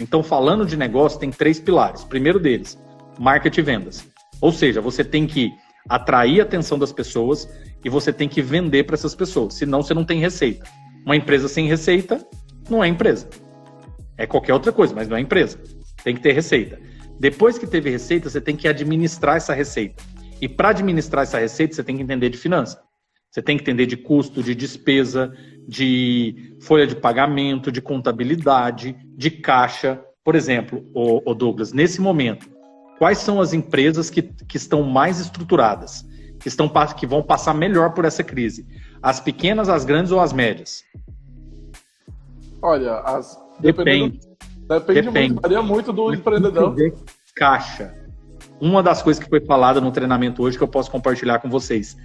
[0.00, 2.04] Então, falando de negócio, tem três pilares.
[2.04, 2.78] Primeiro deles,
[3.18, 4.06] marketing e vendas.
[4.40, 5.50] Ou seja, você tem que
[5.88, 7.48] atrair a atenção das pessoas
[7.84, 9.54] e você tem que vender para essas pessoas.
[9.54, 10.68] Senão, você não tem receita.
[11.04, 12.24] Uma empresa sem receita
[12.68, 13.28] não é empresa.
[14.18, 15.58] É qualquer outra coisa, mas não é empresa.
[16.02, 16.80] Tem que ter receita.
[17.20, 20.02] Depois que teve receita, você tem que administrar essa receita.
[20.40, 22.82] E para administrar essa receita, você tem que entender de finança.
[23.30, 25.32] Você tem que entender de custo, de despesa,
[25.66, 30.00] de folha de pagamento, de contabilidade, de caixa.
[30.24, 32.48] Por exemplo, o, Douglas, nesse momento,
[32.98, 36.04] quais são as empresas que, que estão mais estruturadas,
[36.40, 38.66] que, estão, que vão passar melhor por essa crise?
[39.00, 40.82] As pequenas, as grandes ou as médias?
[42.60, 44.20] Olha, as Depende.
[44.68, 45.28] Depende, Depende.
[45.28, 46.76] muito, varia muito do empreendedor.
[47.34, 47.94] Caixa.
[48.60, 51.96] Uma das coisas que foi falada no treinamento hoje que eu posso compartilhar com vocês.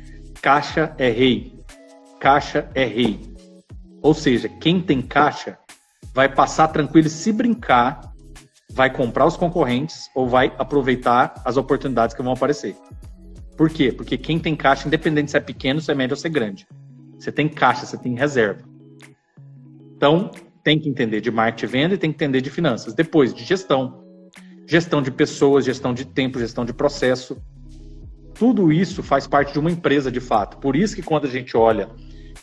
[0.42, 1.60] Caixa é rei.
[2.20, 3.20] Caixa é rei.
[4.02, 5.58] Ou seja, quem tem caixa
[6.14, 8.14] vai passar tranquilo se brincar,
[8.72, 12.76] vai comprar os concorrentes ou vai aproveitar as oportunidades que vão aparecer.
[13.58, 13.92] Por quê?
[13.92, 16.68] Porque quem tem caixa, independente se é pequeno, se é médio ou se é grande,
[17.18, 18.64] você tem caixa, você tem reserva.
[19.96, 20.32] Então,
[20.64, 22.94] tem que entender de marketing e venda e tem que entender de finanças.
[22.94, 24.02] Depois, de gestão.
[24.66, 27.38] Gestão de pessoas, gestão de tempo, gestão de processo.
[28.34, 30.58] Tudo isso faz parte de uma empresa de fato.
[30.58, 31.90] Por isso que quando a gente olha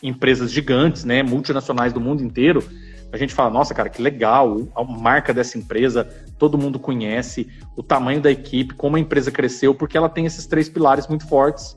[0.03, 2.63] empresas gigantes, né, multinacionais do mundo inteiro,
[3.11, 6.05] a gente fala, nossa, cara, que legal, a marca dessa empresa,
[6.37, 10.45] todo mundo conhece, o tamanho da equipe, como a empresa cresceu, porque ela tem esses
[10.45, 11.75] três pilares muito fortes.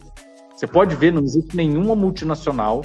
[0.55, 2.85] Você pode ver, não existe nenhuma multinacional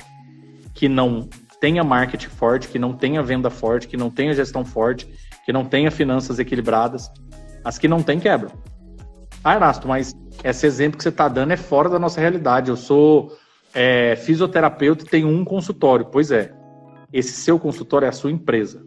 [0.74, 5.08] que não tenha marketing forte, que não tenha venda forte, que não tenha gestão forte,
[5.46, 7.10] que não tenha finanças equilibradas.
[7.64, 8.52] As que não tem, quebram.
[9.44, 12.70] Ah, Erasto, mas esse exemplo que você está dando é fora da nossa realidade.
[12.70, 13.38] Eu sou
[13.74, 16.06] é, fisioterapeuta e tenho um consultório.
[16.06, 16.54] Pois é,
[17.12, 18.86] esse seu consultório é a sua empresa.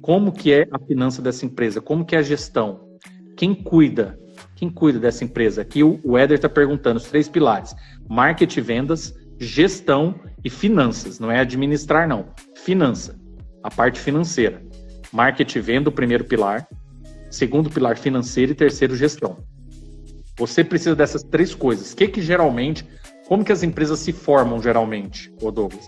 [0.00, 1.80] Como que é a finança dessa empresa?
[1.80, 2.98] Como que é a gestão?
[3.36, 4.18] Quem cuida?
[4.54, 5.62] Quem cuida dessa empresa?
[5.62, 7.74] Aqui o, o Éder está perguntando os três pilares:
[8.08, 11.18] marketing, vendas, gestão e finanças.
[11.18, 12.26] Não é administrar, não.
[12.56, 13.18] Finança.
[13.62, 14.62] A parte financeira.
[15.12, 16.66] Marketing venda, o primeiro pilar.
[17.30, 18.52] Segundo pilar, financeiro.
[18.52, 19.38] E terceiro, gestão.
[20.38, 21.92] Você precisa dessas três coisas.
[21.92, 22.86] O que, que geralmente,
[23.26, 25.86] como que as empresas se formam geralmente, ô Douglas?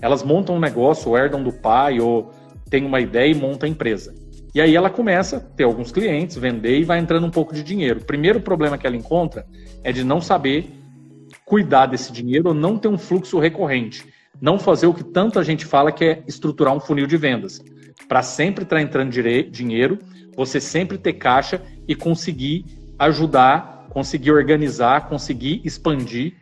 [0.00, 2.30] Elas montam um negócio, ou herdam do pai, ou
[2.70, 4.14] tem uma ideia e monta a empresa.
[4.54, 7.62] E aí ela começa a ter alguns clientes, vender e vai entrando um pouco de
[7.62, 8.00] dinheiro.
[8.00, 9.44] O primeiro problema que ela encontra
[9.82, 10.77] é de não saber
[11.48, 14.06] cuidar desse dinheiro não ter um fluxo recorrente.
[14.40, 17.60] Não fazer o que tanta gente fala que é estruturar um funil de vendas.
[18.06, 19.10] Para sempre estar tá entrando
[19.50, 19.98] dinheiro,
[20.36, 22.64] você sempre ter caixa e conseguir
[22.98, 26.34] ajudar, conseguir organizar, conseguir expandir.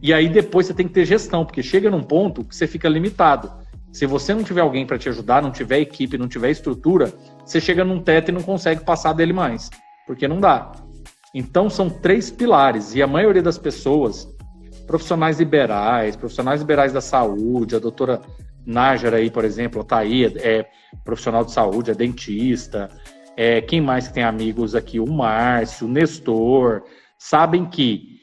[0.00, 2.88] E aí depois você tem que ter gestão, porque chega num ponto que você fica
[2.88, 3.50] limitado.
[3.92, 7.12] Se você não tiver alguém para te ajudar, não tiver equipe, não tiver estrutura,
[7.44, 9.70] você chega num teto e não consegue passar dele mais,
[10.06, 10.72] porque não dá.
[11.34, 14.33] Então são três pilares e a maioria das pessoas
[14.86, 18.20] profissionais liberais, profissionais liberais da saúde, a doutora
[18.66, 20.66] Nájara aí, por exemplo, está aí, é
[21.04, 22.88] profissional de saúde, é dentista,
[23.36, 25.00] é, quem mais que tem amigos aqui?
[25.00, 26.84] O Márcio, o Nestor,
[27.18, 28.14] sabem que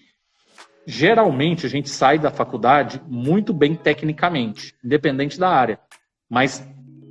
[0.86, 5.80] geralmente a gente sai da faculdade muito bem tecnicamente, independente da área,
[6.30, 6.66] mas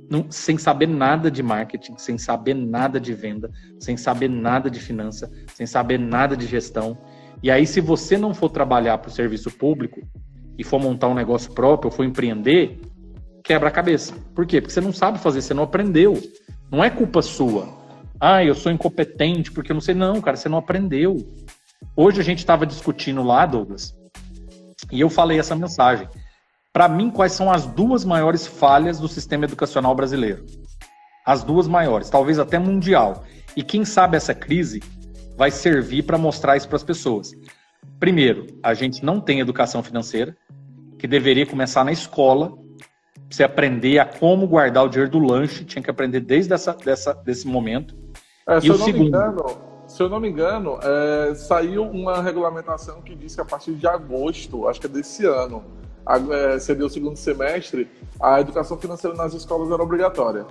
[0.09, 4.79] não, sem saber nada de marketing, sem saber nada de venda, sem saber nada de
[4.79, 6.97] finança, sem saber nada de gestão.
[7.43, 10.01] E aí, se você não for trabalhar para o serviço público
[10.57, 12.79] e for montar um negócio próprio, ou for empreender,
[13.43, 14.13] quebra a cabeça.
[14.35, 14.61] Por quê?
[14.61, 16.21] Porque você não sabe fazer, você não aprendeu.
[16.71, 17.67] Não é culpa sua.
[18.19, 19.95] Ah, eu sou incompetente porque eu não sei.
[19.95, 21.17] Não, cara, você não aprendeu.
[21.95, 23.95] Hoje a gente estava discutindo lá, Douglas,
[24.91, 26.07] e eu falei essa mensagem.
[26.71, 30.45] Para mim, quais são as duas maiores falhas do sistema educacional brasileiro?
[31.25, 33.23] As duas maiores, talvez até mundial.
[33.57, 34.81] E quem sabe essa crise
[35.41, 37.33] vai servir para mostrar isso para as pessoas.
[37.99, 40.37] Primeiro, a gente não tem educação financeira.
[40.99, 42.53] que deveria começar na escola,
[43.27, 47.11] você aprender a como guardar o dinheiro do lanche, tinha que aprender desde essa, dessa,
[47.11, 47.95] desse momento.
[48.47, 49.07] É, e o segundo...
[49.07, 49.43] Engano,
[49.87, 53.87] se eu não me engano, é, saiu uma regulamentação que diz que a partir de
[53.87, 55.63] agosto, acho que é desse ano,
[56.05, 57.89] a, é, seria o segundo semestre,
[58.21, 60.45] a educação financeira nas escolas era obrigatória.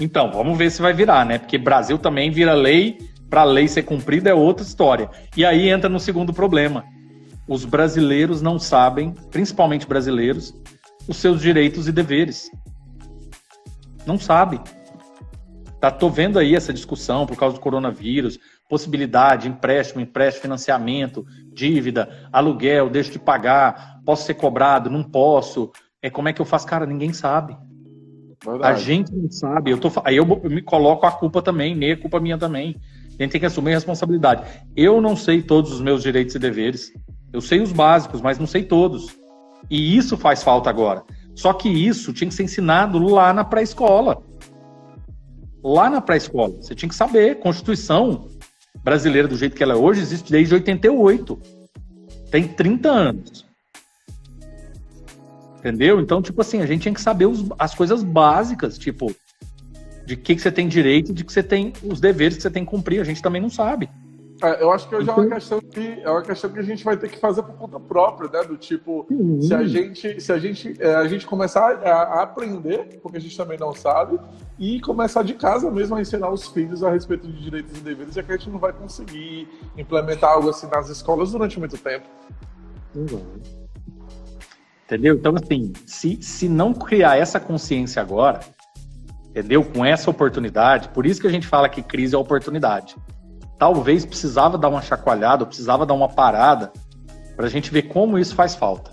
[0.00, 1.38] Então, vamos ver se vai virar, né?
[1.38, 5.08] Porque Brasil também vira lei, para a lei ser cumprida é outra história.
[5.34, 6.84] E aí entra no segundo problema.
[7.48, 10.54] Os brasileiros não sabem, principalmente brasileiros,
[11.08, 12.50] os seus direitos e deveres.
[14.04, 14.60] Não sabe.
[15.80, 21.24] Tá, tô vendo aí essa discussão por causa do coronavírus, possibilidade, empréstimo, empréstimo, financiamento,
[21.54, 25.72] dívida, aluguel, deixo de pagar, posso ser cobrado, não posso.
[26.02, 26.84] É como é que eu faço, cara?
[26.84, 27.56] Ninguém sabe.
[28.44, 28.74] Verdade.
[28.74, 29.70] A gente não sabe.
[29.70, 32.78] Eu tô, aí eu, eu me coloco a culpa também, meia culpa minha também.
[33.22, 34.42] A gente tem que assumir a responsabilidade.
[34.74, 36.92] Eu não sei todos os meus direitos e deveres.
[37.32, 39.16] Eu sei os básicos, mas não sei todos.
[39.70, 41.04] E isso faz falta agora.
[41.32, 44.20] Só que isso tinha que ser ensinado lá na pré-escola.
[45.62, 46.54] Lá na pré-escola.
[46.60, 47.38] Você tinha que saber.
[47.38, 48.26] Constituição
[48.82, 51.38] brasileira, do jeito que ela é hoje, existe desde 88.
[52.28, 53.46] Tem 30 anos.
[55.60, 56.00] Entendeu?
[56.00, 59.14] Então, tipo assim, a gente tinha que saber os, as coisas básicas, tipo,
[60.04, 62.64] de que, que você tem direito, de que você tem os deveres que você tem
[62.64, 63.00] que cumprir.
[63.00, 63.88] A gente também não sabe.
[64.42, 66.82] É, eu acho que hoje é uma questão que é uma questão que a gente
[66.82, 68.44] vai ter que fazer por conta própria, né?
[68.44, 69.40] Do tipo, uhum.
[69.40, 73.20] se a gente se a gente é, a gente começar a, a, aprender, porque a
[73.20, 74.18] gente também não sabe,
[74.58, 78.16] e começar de casa mesmo a ensinar os filhos a respeito de direitos e deveres,
[78.16, 79.46] é que a gente não vai conseguir
[79.78, 82.06] implementar algo assim nas escolas durante muito tempo.
[82.96, 83.22] Uhum.
[84.86, 85.14] Entendeu?
[85.14, 88.40] Então, assim, se, se não criar essa consciência agora,
[89.32, 89.64] entendeu?
[89.64, 92.94] Com essa oportunidade, por isso que a gente fala que crise é oportunidade
[93.62, 96.72] talvez precisava dar uma chacoalhada, precisava dar uma parada
[97.36, 98.90] para a gente ver como isso faz falta.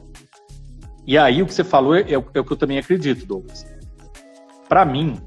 [1.08, 3.66] E aí o que você falou é, é, o que eu também acredito, Douglas.
[4.68, 5.20] Para mim,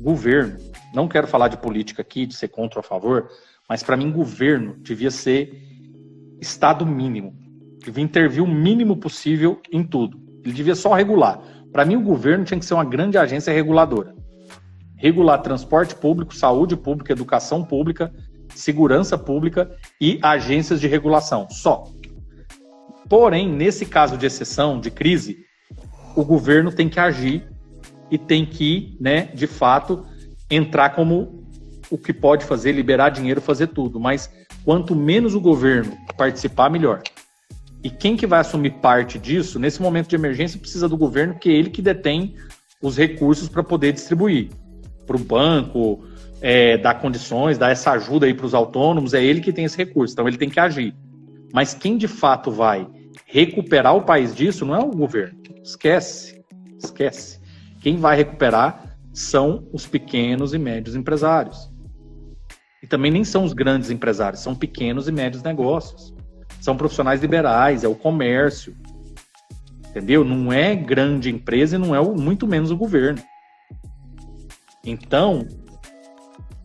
[0.00, 0.58] governo,
[0.94, 3.28] não quero falar de política aqui, de ser contra ou a favor,
[3.68, 5.60] mas para mim governo devia ser
[6.40, 7.36] estado mínimo,
[7.84, 10.20] devia intervir o mínimo possível em tudo.
[10.44, 11.40] Ele devia só regular.
[11.72, 14.21] Para mim o governo tinha que ser uma grande agência reguladora.
[15.02, 18.14] Regular transporte público, saúde pública, educação pública,
[18.54, 19.68] segurança pública
[20.00, 21.88] e agências de regulação, só.
[23.08, 25.38] Porém, nesse caso de exceção, de crise,
[26.14, 27.50] o governo tem que agir
[28.12, 30.06] e tem que, né, de fato,
[30.48, 31.48] entrar como
[31.90, 33.98] o que pode fazer, liberar dinheiro, fazer tudo.
[33.98, 34.30] Mas
[34.64, 37.02] quanto menos o governo participar, melhor.
[37.82, 41.50] E quem que vai assumir parte disso, nesse momento de emergência, precisa do governo, porque
[41.50, 42.36] é ele que detém
[42.80, 44.61] os recursos para poder distribuir
[45.06, 46.04] para o banco,
[46.40, 49.76] é, dar condições, dar essa ajuda aí para os autônomos, é ele que tem esse
[49.76, 50.94] recurso, então ele tem que agir.
[51.52, 52.86] Mas quem de fato vai
[53.26, 55.38] recuperar o país disso não é o governo.
[55.62, 56.42] Esquece,
[56.82, 57.40] esquece.
[57.80, 61.70] Quem vai recuperar são os pequenos e médios empresários.
[62.82, 66.12] E também nem são os grandes empresários, são pequenos e médios negócios.
[66.60, 68.74] São profissionais liberais, é o comércio.
[69.90, 70.24] Entendeu?
[70.24, 73.22] Não é grande empresa e não é o, muito menos o governo.
[74.84, 75.46] Então,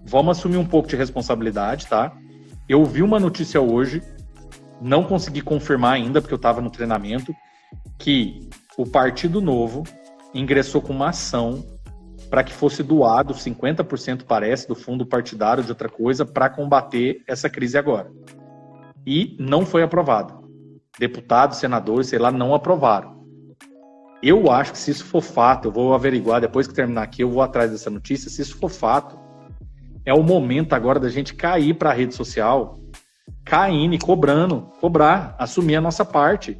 [0.06, 2.16] vamos assumir um pouco de responsabilidade, tá?
[2.68, 4.02] Eu vi uma notícia hoje,
[4.82, 7.34] não consegui confirmar ainda, porque eu estava no treinamento,
[7.98, 9.84] que o Partido Novo
[10.34, 11.64] ingressou com uma ação
[12.30, 17.50] para que fosse doado 50%, parece, do fundo partidário de outra coisa para combater essa
[17.50, 18.12] crise agora.
[19.06, 20.46] E não foi aprovado.
[21.00, 23.17] Deputados, senadores, sei lá, não aprovaram.
[24.22, 27.30] Eu acho que se isso for fato, eu vou averiguar depois que terminar aqui, eu
[27.30, 28.30] vou atrás dessa notícia.
[28.30, 29.18] Se isso for fato,
[30.06, 32.80] é o momento agora da gente cair para a rede social,
[33.46, 36.58] caindo e cobrando, cobrar, assumir a nossa parte.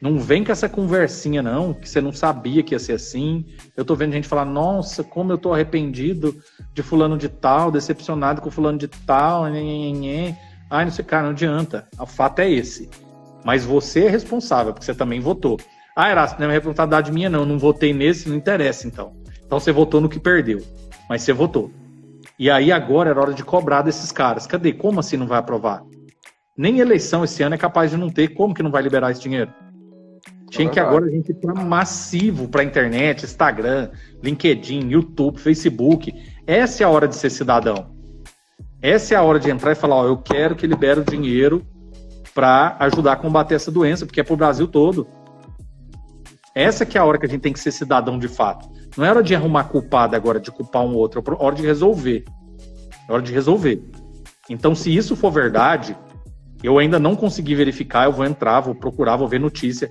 [0.00, 3.46] Não vem com essa conversinha, não, que você não sabia que ia ser assim.
[3.76, 6.36] Eu tô vendo gente falar, nossa, como eu tô arrependido
[6.74, 10.36] de fulano de tal, decepcionado com fulano de tal, nhenhenhen.
[10.68, 11.86] Ai, não sei, cara, não adianta.
[11.96, 12.90] O fato é esse.
[13.44, 15.56] Mas você é responsável, porque você também votou.
[15.96, 17.40] Ah, Erasto, não é responsabilidade minha, não.
[17.40, 19.14] Eu não votei nesse, não interessa, então.
[19.44, 20.60] Então você votou no que perdeu.
[21.08, 21.70] Mas você votou.
[22.38, 24.46] E aí agora era hora de cobrar desses caras.
[24.46, 24.72] Cadê?
[24.72, 25.82] Como assim não vai aprovar?
[26.56, 28.28] Nem eleição esse ano é capaz de não ter.
[28.28, 29.52] Como que não vai liberar esse dinheiro?
[30.50, 33.90] Tinha que agora a gente ir para massivo para internet, Instagram,
[34.22, 36.12] LinkedIn, YouTube, Facebook.
[36.46, 37.94] Essa é a hora de ser cidadão.
[38.82, 41.64] Essa é a hora de entrar e falar: ó, eu quero que libere o dinheiro
[42.34, 45.06] para ajudar a combater essa doença, porque é para o Brasil todo.
[46.54, 48.68] Essa que é a hora que a gente tem que ser cidadão de fato.
[48.96, 52.24] Não é hora de arrumar culpado agora, de culpar um outro, é hora de resolver.
[53.08, 53.82] É hora de resolver.
[54.50, 55.96] Então, se isso for verdade,
[56.62, 59.90] eu ainda não consegui verificar, eu vou entrar, vou procurar, vou ver notícia.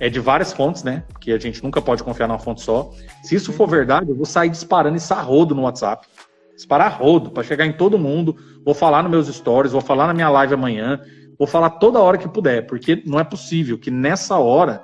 [0.00, 1.04] é de várias fontes, né?
[1.12, 2.90] Porque a gente nunca pode confiar numa fonte só.
[3.22, 6.08] Se isso for verdade, eu vou sair disparando esse rodo no WhatsApp.
[6.56, 8.36] Disparar rodo para chegar em todo mundo.
[8.64, 11.00] Vou falar nos meus stories, vou falar na minha live amanhã,
[11.38, 14.82] vou falar toda hora que puder, porque não é possível que nessa hora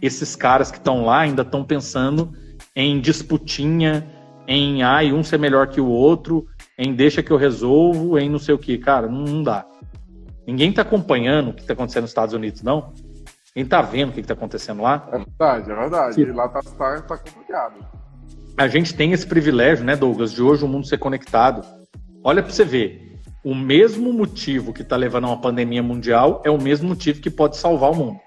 [0.00, 2.32] esses caras que estão lá ainda estão pensando
[2.74, 4.06] em disputinha,
[4.46, 6.46] em ai, um ser melhor que o outro,
[6.78, 8.76] em deixa que eu resolvo, em não sei o que.
[8.78, 9.66] Cara, não, não dá.
[10.46, 12.92] Ninguém está acompanhando o que está acontecendo nos Estados Unidos, não.
[13.54, 15.08] Quem está vendo o que está acontecendo lá?
[15.12, 16.20] É verdade, é verdade.
[16.20, 17.74] E lá está tá, tá complicado.
[18.56, 21.64] A gente tem esse privilégio, né, Douglas, de hoje o mundo ser conectado.
[22.22, 23.20] Olha para você ver.
[23.44, 27.30] O mesmo motivo que está levando a uma pandemia mundial é o mesmo motivo que
[27.30, 28.18] pode salvar o mundo.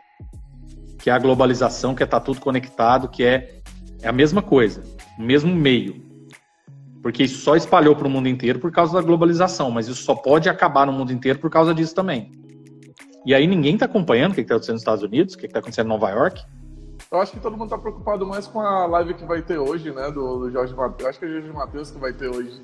[0.98, 3.62] Que é a globalização, que é estar tá tudo conectado, que é,
[4.02, 4.84] é a mesma coisa,
[5.18, 6.06] o mesmo meio.
[7.02, 10.16] Porque isso só espalhou para o mundo inteiro por causa da globalização, mas isso só
[10.16, 12.32] pode acabar no mundo inteiro por causa disso também.
[13.26, 15.60] E aí ninguém está acompanhando o que está acontecendo nos Estados Unidos, o que está
[15.60, 16.43] acontecendo em Nova York.
[17.12, 19.91] Eu acho que todo mundo está preocupado mais com a live que vai ter hoje,
[19.91, 20.12] né?
[20.12, 21.10] Do, do Jorge Matheus.
[21.10, 22.62] Acho que é o Jorge Matheus que vai ter hoje.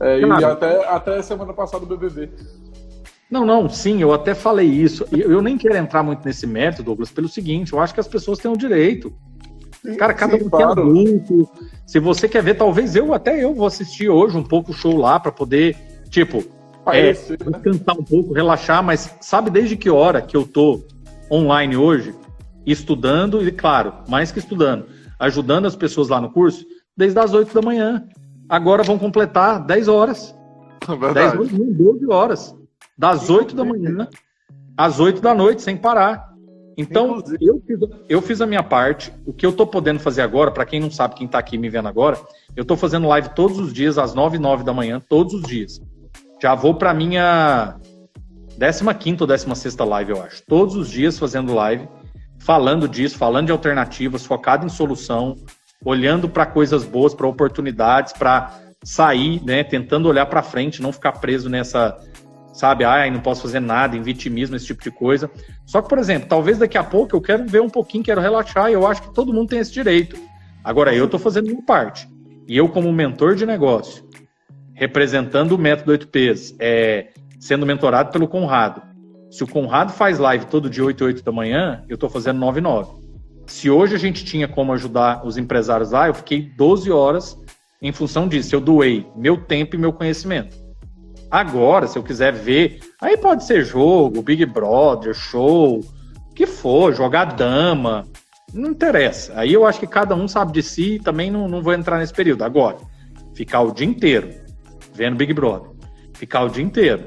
[0.00, 2.30] É, e até, até semana passada o BBB.
[3.30, 5.06] Não, não, sim, eu até falei isso.
[5.12, 8.38] Eu nem quero entrar muito nesse método, Douglas, pelo seguinte, eu acho que as pessoas
[8.38, 9.12] têm o direito.
[9.82, 10.74] Sim, Cara, cada sim, um claro.
[10.74, 11.50] tem adulto.
[11.86, 14.96] Se você quer ver, talvez eu, até eu vou assistir hoje um pouco o show
[14.96, 15.76] lá para poder,
[16.10, 16.44] tipo,
[16.86, 20.82] é, descansar um pouco, relaxar, mas sabe desde que hora que eu tô
[21.30, 22.14] online hoje,
[22.66, 24.86] estudando, e claro, mais que estudando,
[25.18, 26.66] ajudando as pessoas lá no curso,
[26.96, 28.04] desde as 8 da manhã.
[28.48, 30.34] Agora vão completar 10 horas.
[30.88, 31.38] É verdade.
[31.38, 32.59] 10 horas, 12 horas.
[33.00, 34.06] Das 8 da manhã
[34.76, 36.28] às 8 da noite, sem parar.
[36.76, 37.78] Então, eu fiz,
[38.10, 39.10] eu fiz, a minha parte.
[39.24, 41.70] O que eu tô podendo fazer agora, para quem não sabe, quem tá aqui me
[41.70, 42.20] vendo agora,
[42.54, 45.42] eu tô fazendo live todos os dias, às 9 e 9 da manhã, todos os
[45.42, 45.80] dias.
[46.42, 47.76] Já vou para minha
[48.98, 50.42] 15 ou 16 live, eu acho.
[50.46, 51.88] Todos os dias fazendo live,
[52.38, 55.36] falando disso, falando de alternativas, focado em solução,
[55.82, 61.12] olhando para coisas boas, para oportunidades, para sair, né, tentando olhar para frente, não ficar
[61.12, 61.98] preso nessa,
[62.60, 65.30] sabe, ai, não posso fazer nada, em vitimismo, esse tipo de coisa.
[65.64, 68.68] Só que, por exemplo, talvez daqui a pouco eu quero ver um pouquinho, quero relaxar,
[68.68, 70.16] e eu acho que todo mundo tem esse direito.
[70.62, 72.06] Agora, eu estou fazendo minha parte.
[72.46, 74.04] E eu, como mentor de negócio,
[74.74, 77.08] representando o método 8Ps, é,
[77.38, 78.82] sendo mentorado pelo Conrado.
[79.30, 82.38] Se o Conrado faz live todo dia 8 e 8 da manhã, eu estou fazendo
[82.38, 82.92] 9 e 9.
[83.46, 87.38] Se hoje a gente tinha como ajudar os empresários lá, eu fiquei 12 horas
[87.80, 88.54] em função disso.
[88.54, 90.54] Eu doei meu tempo e meu conhecimento.
[91.30, 95.80] Agora, se eu quiser ver, aí pode ser jogo, Big Brother, show,
[96.34, 98.04] que for, jogar dama,
[98.52, 99.32] não interessa.
[99.36, 101.98] Aí eu acho que cada um sabe de si e também não, não vou entrar
[101.98, 102.42] nesse período.
[102.42, 102.78] Agora,
[103.34, 104.30] ficar o dia inteiro
[104.92, 105.70] vendo Big Brother,
[106.14, 107.04] ficar o dia inteiro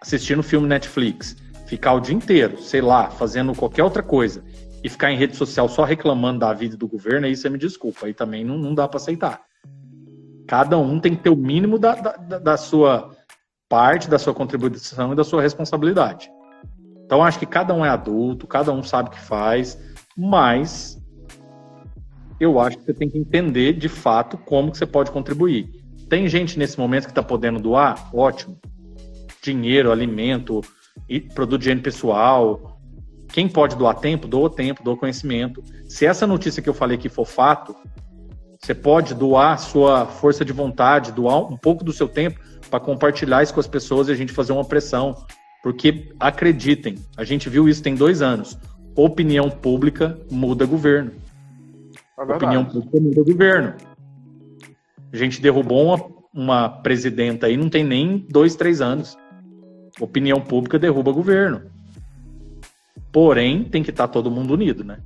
[0.00, 4.42] assistindo filme Netflix, ficar o dia inteiro, sei lá, fazendo qualquer outra coisa
[4.82, 8.06] e ficar em rede social só reclamando da vida do governo, aí você me desculpa,
[8.06, 9.42] aí também não, não dá para aceitar.
[10.46, 13.15] Cada um tem que ter o mínimo da, da, da sua
[13.68, 16.30] parte, da sua contribuição e da sua responsabilidade.
[17.04, 19.78] Então, acho que cada um é adulto, cada um sabe o que faz,
[20.16, 21.00] mas
[22.40, 25.70] eu acho que você tem que entender de fato como que você pode contribuir.
[26.08, 28.14] Tem gente nesse momento que está podendo doar?
[28.14, 28.58] Ótimo.
[29.42, 30.60] Dinheiro, alimento,
[31.34, 32.80] produto de higiene pessoal.
[33.28, 35.62] Quem pode doar tempo, doa tempo, doa conhecimento.
[35.88, 37.74] Se essa notícia que eu falei aqui for fato,
[38.66, 43.40] você pode doar sua força de vontade, doar um pouco do seu tempo para compartilhar
[43.40, 45.14] isso com as pessoas e a gente fazer uma pressão.
[45.62, 48.58] Porque acreditem, a gente viu isso tem dois anos.
[48.96, 51.12] Opinião pública muda governo.
[52.18, 53.74] É Opinião pública muda governo.
[55.12, 56.04] A gente derrubou uma,
[56.34, 59.16] uma presidenta aí, não tem nem dois, três anos.
[60.00, 61.62] Opinião pública derruba governo.
[63.12, 64.98] Porém, tem que estar tá todo mundo unido, né?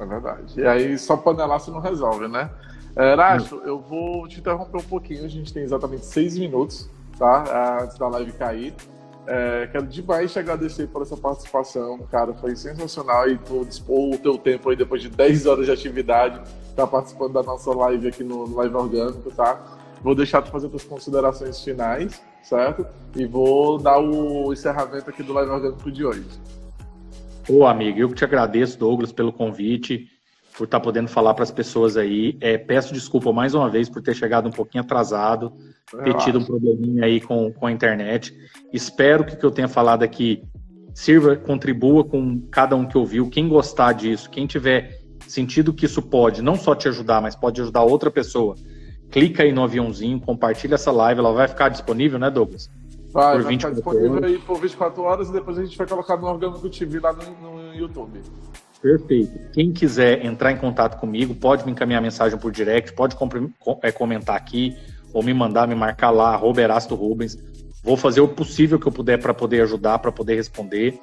[0.00, 0.60] É verdade.
[0.60, 2.50] E aí só panelaço não resolve, né?
[2.96, 5.24] Eracho, eu vou te interromper um pouquinho.
[5.24, 7.78] A gente tem exatamente seis minutos, tá?
[7.82, 8.74] Antes da live cair.
[9.26, 12.34] É, quero demais te agradecer por essa participação, cara.
[12.34, 16.40] Foi sensacional e tu dispor o teu tempo aí depois de 10 horas de atividade
[16.74, 19.78] tá participando da nossa live aqui no, Live Orgânico, tá?
[20.02, 22.86] Vou deixar tu fazer tuas considerações finais, certo?
[23.14, 26.26] E vou dar o encerramento aqui do Live Orgânico de hoje.
[27.48, 30.08] Ô, amigo, eu que te agradeço, Douglas, pelo convite,
[30.56, 32.36] por estar tá podendo falar para as pessoas aí.
[32.40, 35.52] É, peço desculpa mais uma vez por ter chegado um pouquinho atrasado,
[36.04, 38.34] ter tido um probleminha aí com, com a internet.
[38.72, 40.42] Espero que o que eu tenha falado aqui
[40.94, 43.28] sirva, contribua com cada um que ouviu.
[43.30, 47.60] Quem gostar disso, quem tiver sentido que isso pode não só te ajudar, mas pode
[47.60, 48.54] ajudar outra pessoa,
[49.10, 52.70] clica aí no aviãozinho, compartilha essa live, ela vai ficar disponível, né, Douglas?
[53.12, 54.30] Vai, por vai ficar disponível horas.
[54.30, 57.52] aí por 24 horas e depois a gente vai colocar no Orgânico TV lá no,
[57.52, 58.20] no YouTube.
[58.82, 59.38] Perfeito.
[59.52, 63.16] Quem quiser entrar em contato comigo, pode me encaminhar mensagem por direct, pode
[63.80, 64.76] é, comentar aqui,
[65.12, 67.38] ou me mandar, me marcar lá, Roberasto Rubens.
[67.84, 70.98] Vou fazer o possível que eu puder para poder ajudar, para poder responder.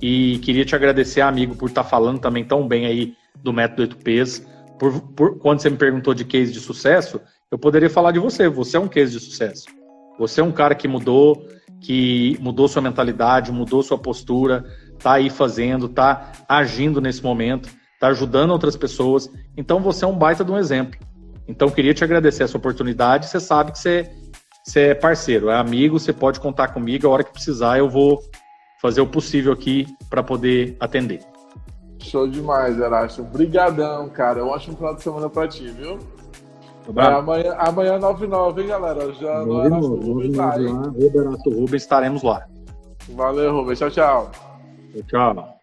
[0.00, 3.96] E queria te agradecer, amigo, por estar tá falando também tão bem aí do método
[3.96, 4.46] 8Ps.
[4.78, 7.20] Por, por, quando você me perguntou de case de sucesso,
[7.50, 8.48] eu poderia falar de você.
[8.48, 9.66] Você é um case de sucesso.
[10.18, 11.46] Você é um cara que mudou,
[11.80, 14.64] que mudou sua mentalidade, mudou sua postura,
[14.98, 17.68] tá aí fazendo, tá agindo nesse momento,
[18.00, 19.30] tá ajudando outras pessoas.
[19.56, 20.98] Então você é um baita de um exemplo.
[21.46, 23.26] Então queria te agradecer essa oportunidade.
[23.26, 24.10] Você sabe que você,
[24.64, 27.06] você é parceiro, é amigo, você pode contar comigo.
[27.06, 28.20] A hora que precisar, eu vou
[28.82, 31.20] fazer o possível aqui para poder atender.
[32.00, 33.22] Show demais, Erasto.
[33.22, 34.44] Obrigadão, cara.
[34.44, 35.98] Um ótimo final de semana para ti, viu?
[36.96, 39.12] É, amanhã, amanhã 9 9, hein, galera?
[39.12, 40.56] Já no Erasto Rubens lá,
[41.44, 42.48] Rubens, estaremos lá.
[43.10, 43.78] Valeu, Rubens.
[43.78, 44.30] Tchau, tchau.
[45.06, 45.58] Tchau.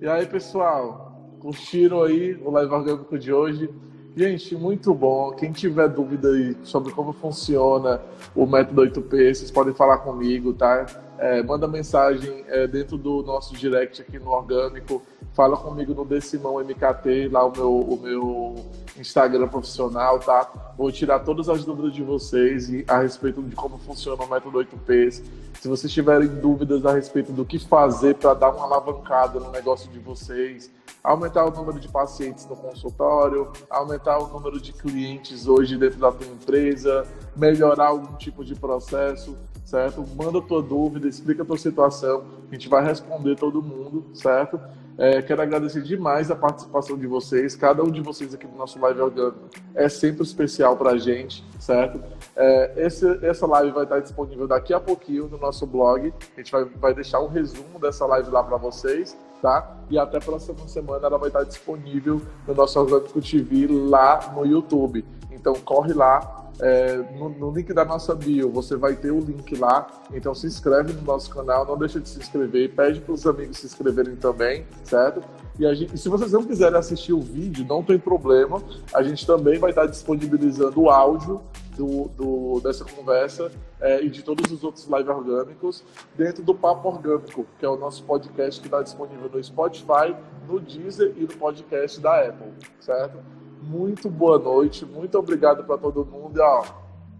[0.00, 1.38] E aí, pessoal?
[1.40, 3.70] Curtiram aí o live orgânico de hoje?
[4.14, 5.32] Gente, muito bom.
[5.32, 8.00] Quem tiver dúvida aí sobre como funciona
[8.34, 10.86] o método 8P, vocês podem falar comigo, tá?
[11.20, 15.02] É, manda mensagem é, dentro do nosso direct aqui no Orgânico.
[15.34, 18.56] Fala comigo no Decimão MKT, lá o meu, o meu
[18.98, 20.50] Instagram profissional, tá?
[20.78, 25.22] Vou tirar todas as dúvidas de vocês a respeito de como funciona o método 8Ps.
[25.60, 29.90] Se vocês tiverem dúvidas a respeito do que fazer para dar uma alavancada no negócio
[29.90, 30.70] de vocês,
[31.04, 36.10] aumentar o número de pacientes no consultório, aumentar o número de clientes hoje dentro da
[36.10, 37.06] tua empresa,
[37.36, 39.36] melhorar algum tipo de processo,
[39.70, 40.04] certo?
[40.16, 44.60] Manda tua dúvida, explica a tua situação, a gente vai responder todo mundo, certo?
[44.98, 47.54] É, quero agradecer demais a participação de vocês.
[47.54, 49.38] Cada um de vocês aqui no nosso live orgânico
[49.74, 52.02] é sempre especial para a gente, certo?
[52.36, 56.12] É, esse, essa live vai estar disponível daqui a pouquinho no nosso blog.
[56.36, 59.78] A gente vai, vai deixar um resumo dessa live lá para vocês, tá?
[59.88, 64.44] E até a próxima semana ela vai estar disponível no nosso Orgânico TV lá no
[64.44, 65.04] YouTube.
[65.30, 69.56] Então corre lá, é, no, no, link da nossa bio, você vai ter o link
[69.56, 69.86] lá.
[70.12, 73.58] Então se inscreve no nosso canal, não deixa de se inscrever, pede para os amigos
[73.58, 75.22] se inscreverem também, certo?
[75.58, 78.62] E, gente, e, se vocês não quiserem assistir o vídeo, não tem problema.
[78.92, 81.40] A gente também vai estar disponibilizando o áudio
[81.76, 83.50] do, do dessa conversa
[83.80, 85.82] é, e de todos os outros live orgânicos
[86.16, 90.14] dentro do Papo Orgânico, que é o nosso podcast que está disponível no Spotify,
[90.46, 93.39] no Deezer e no podcast da Apple, certo?
[93.62, 96.64] Muito boa noite, muito obrigado para todo mundo ó,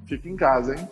[0.07, 0.89] fica em casa, hein?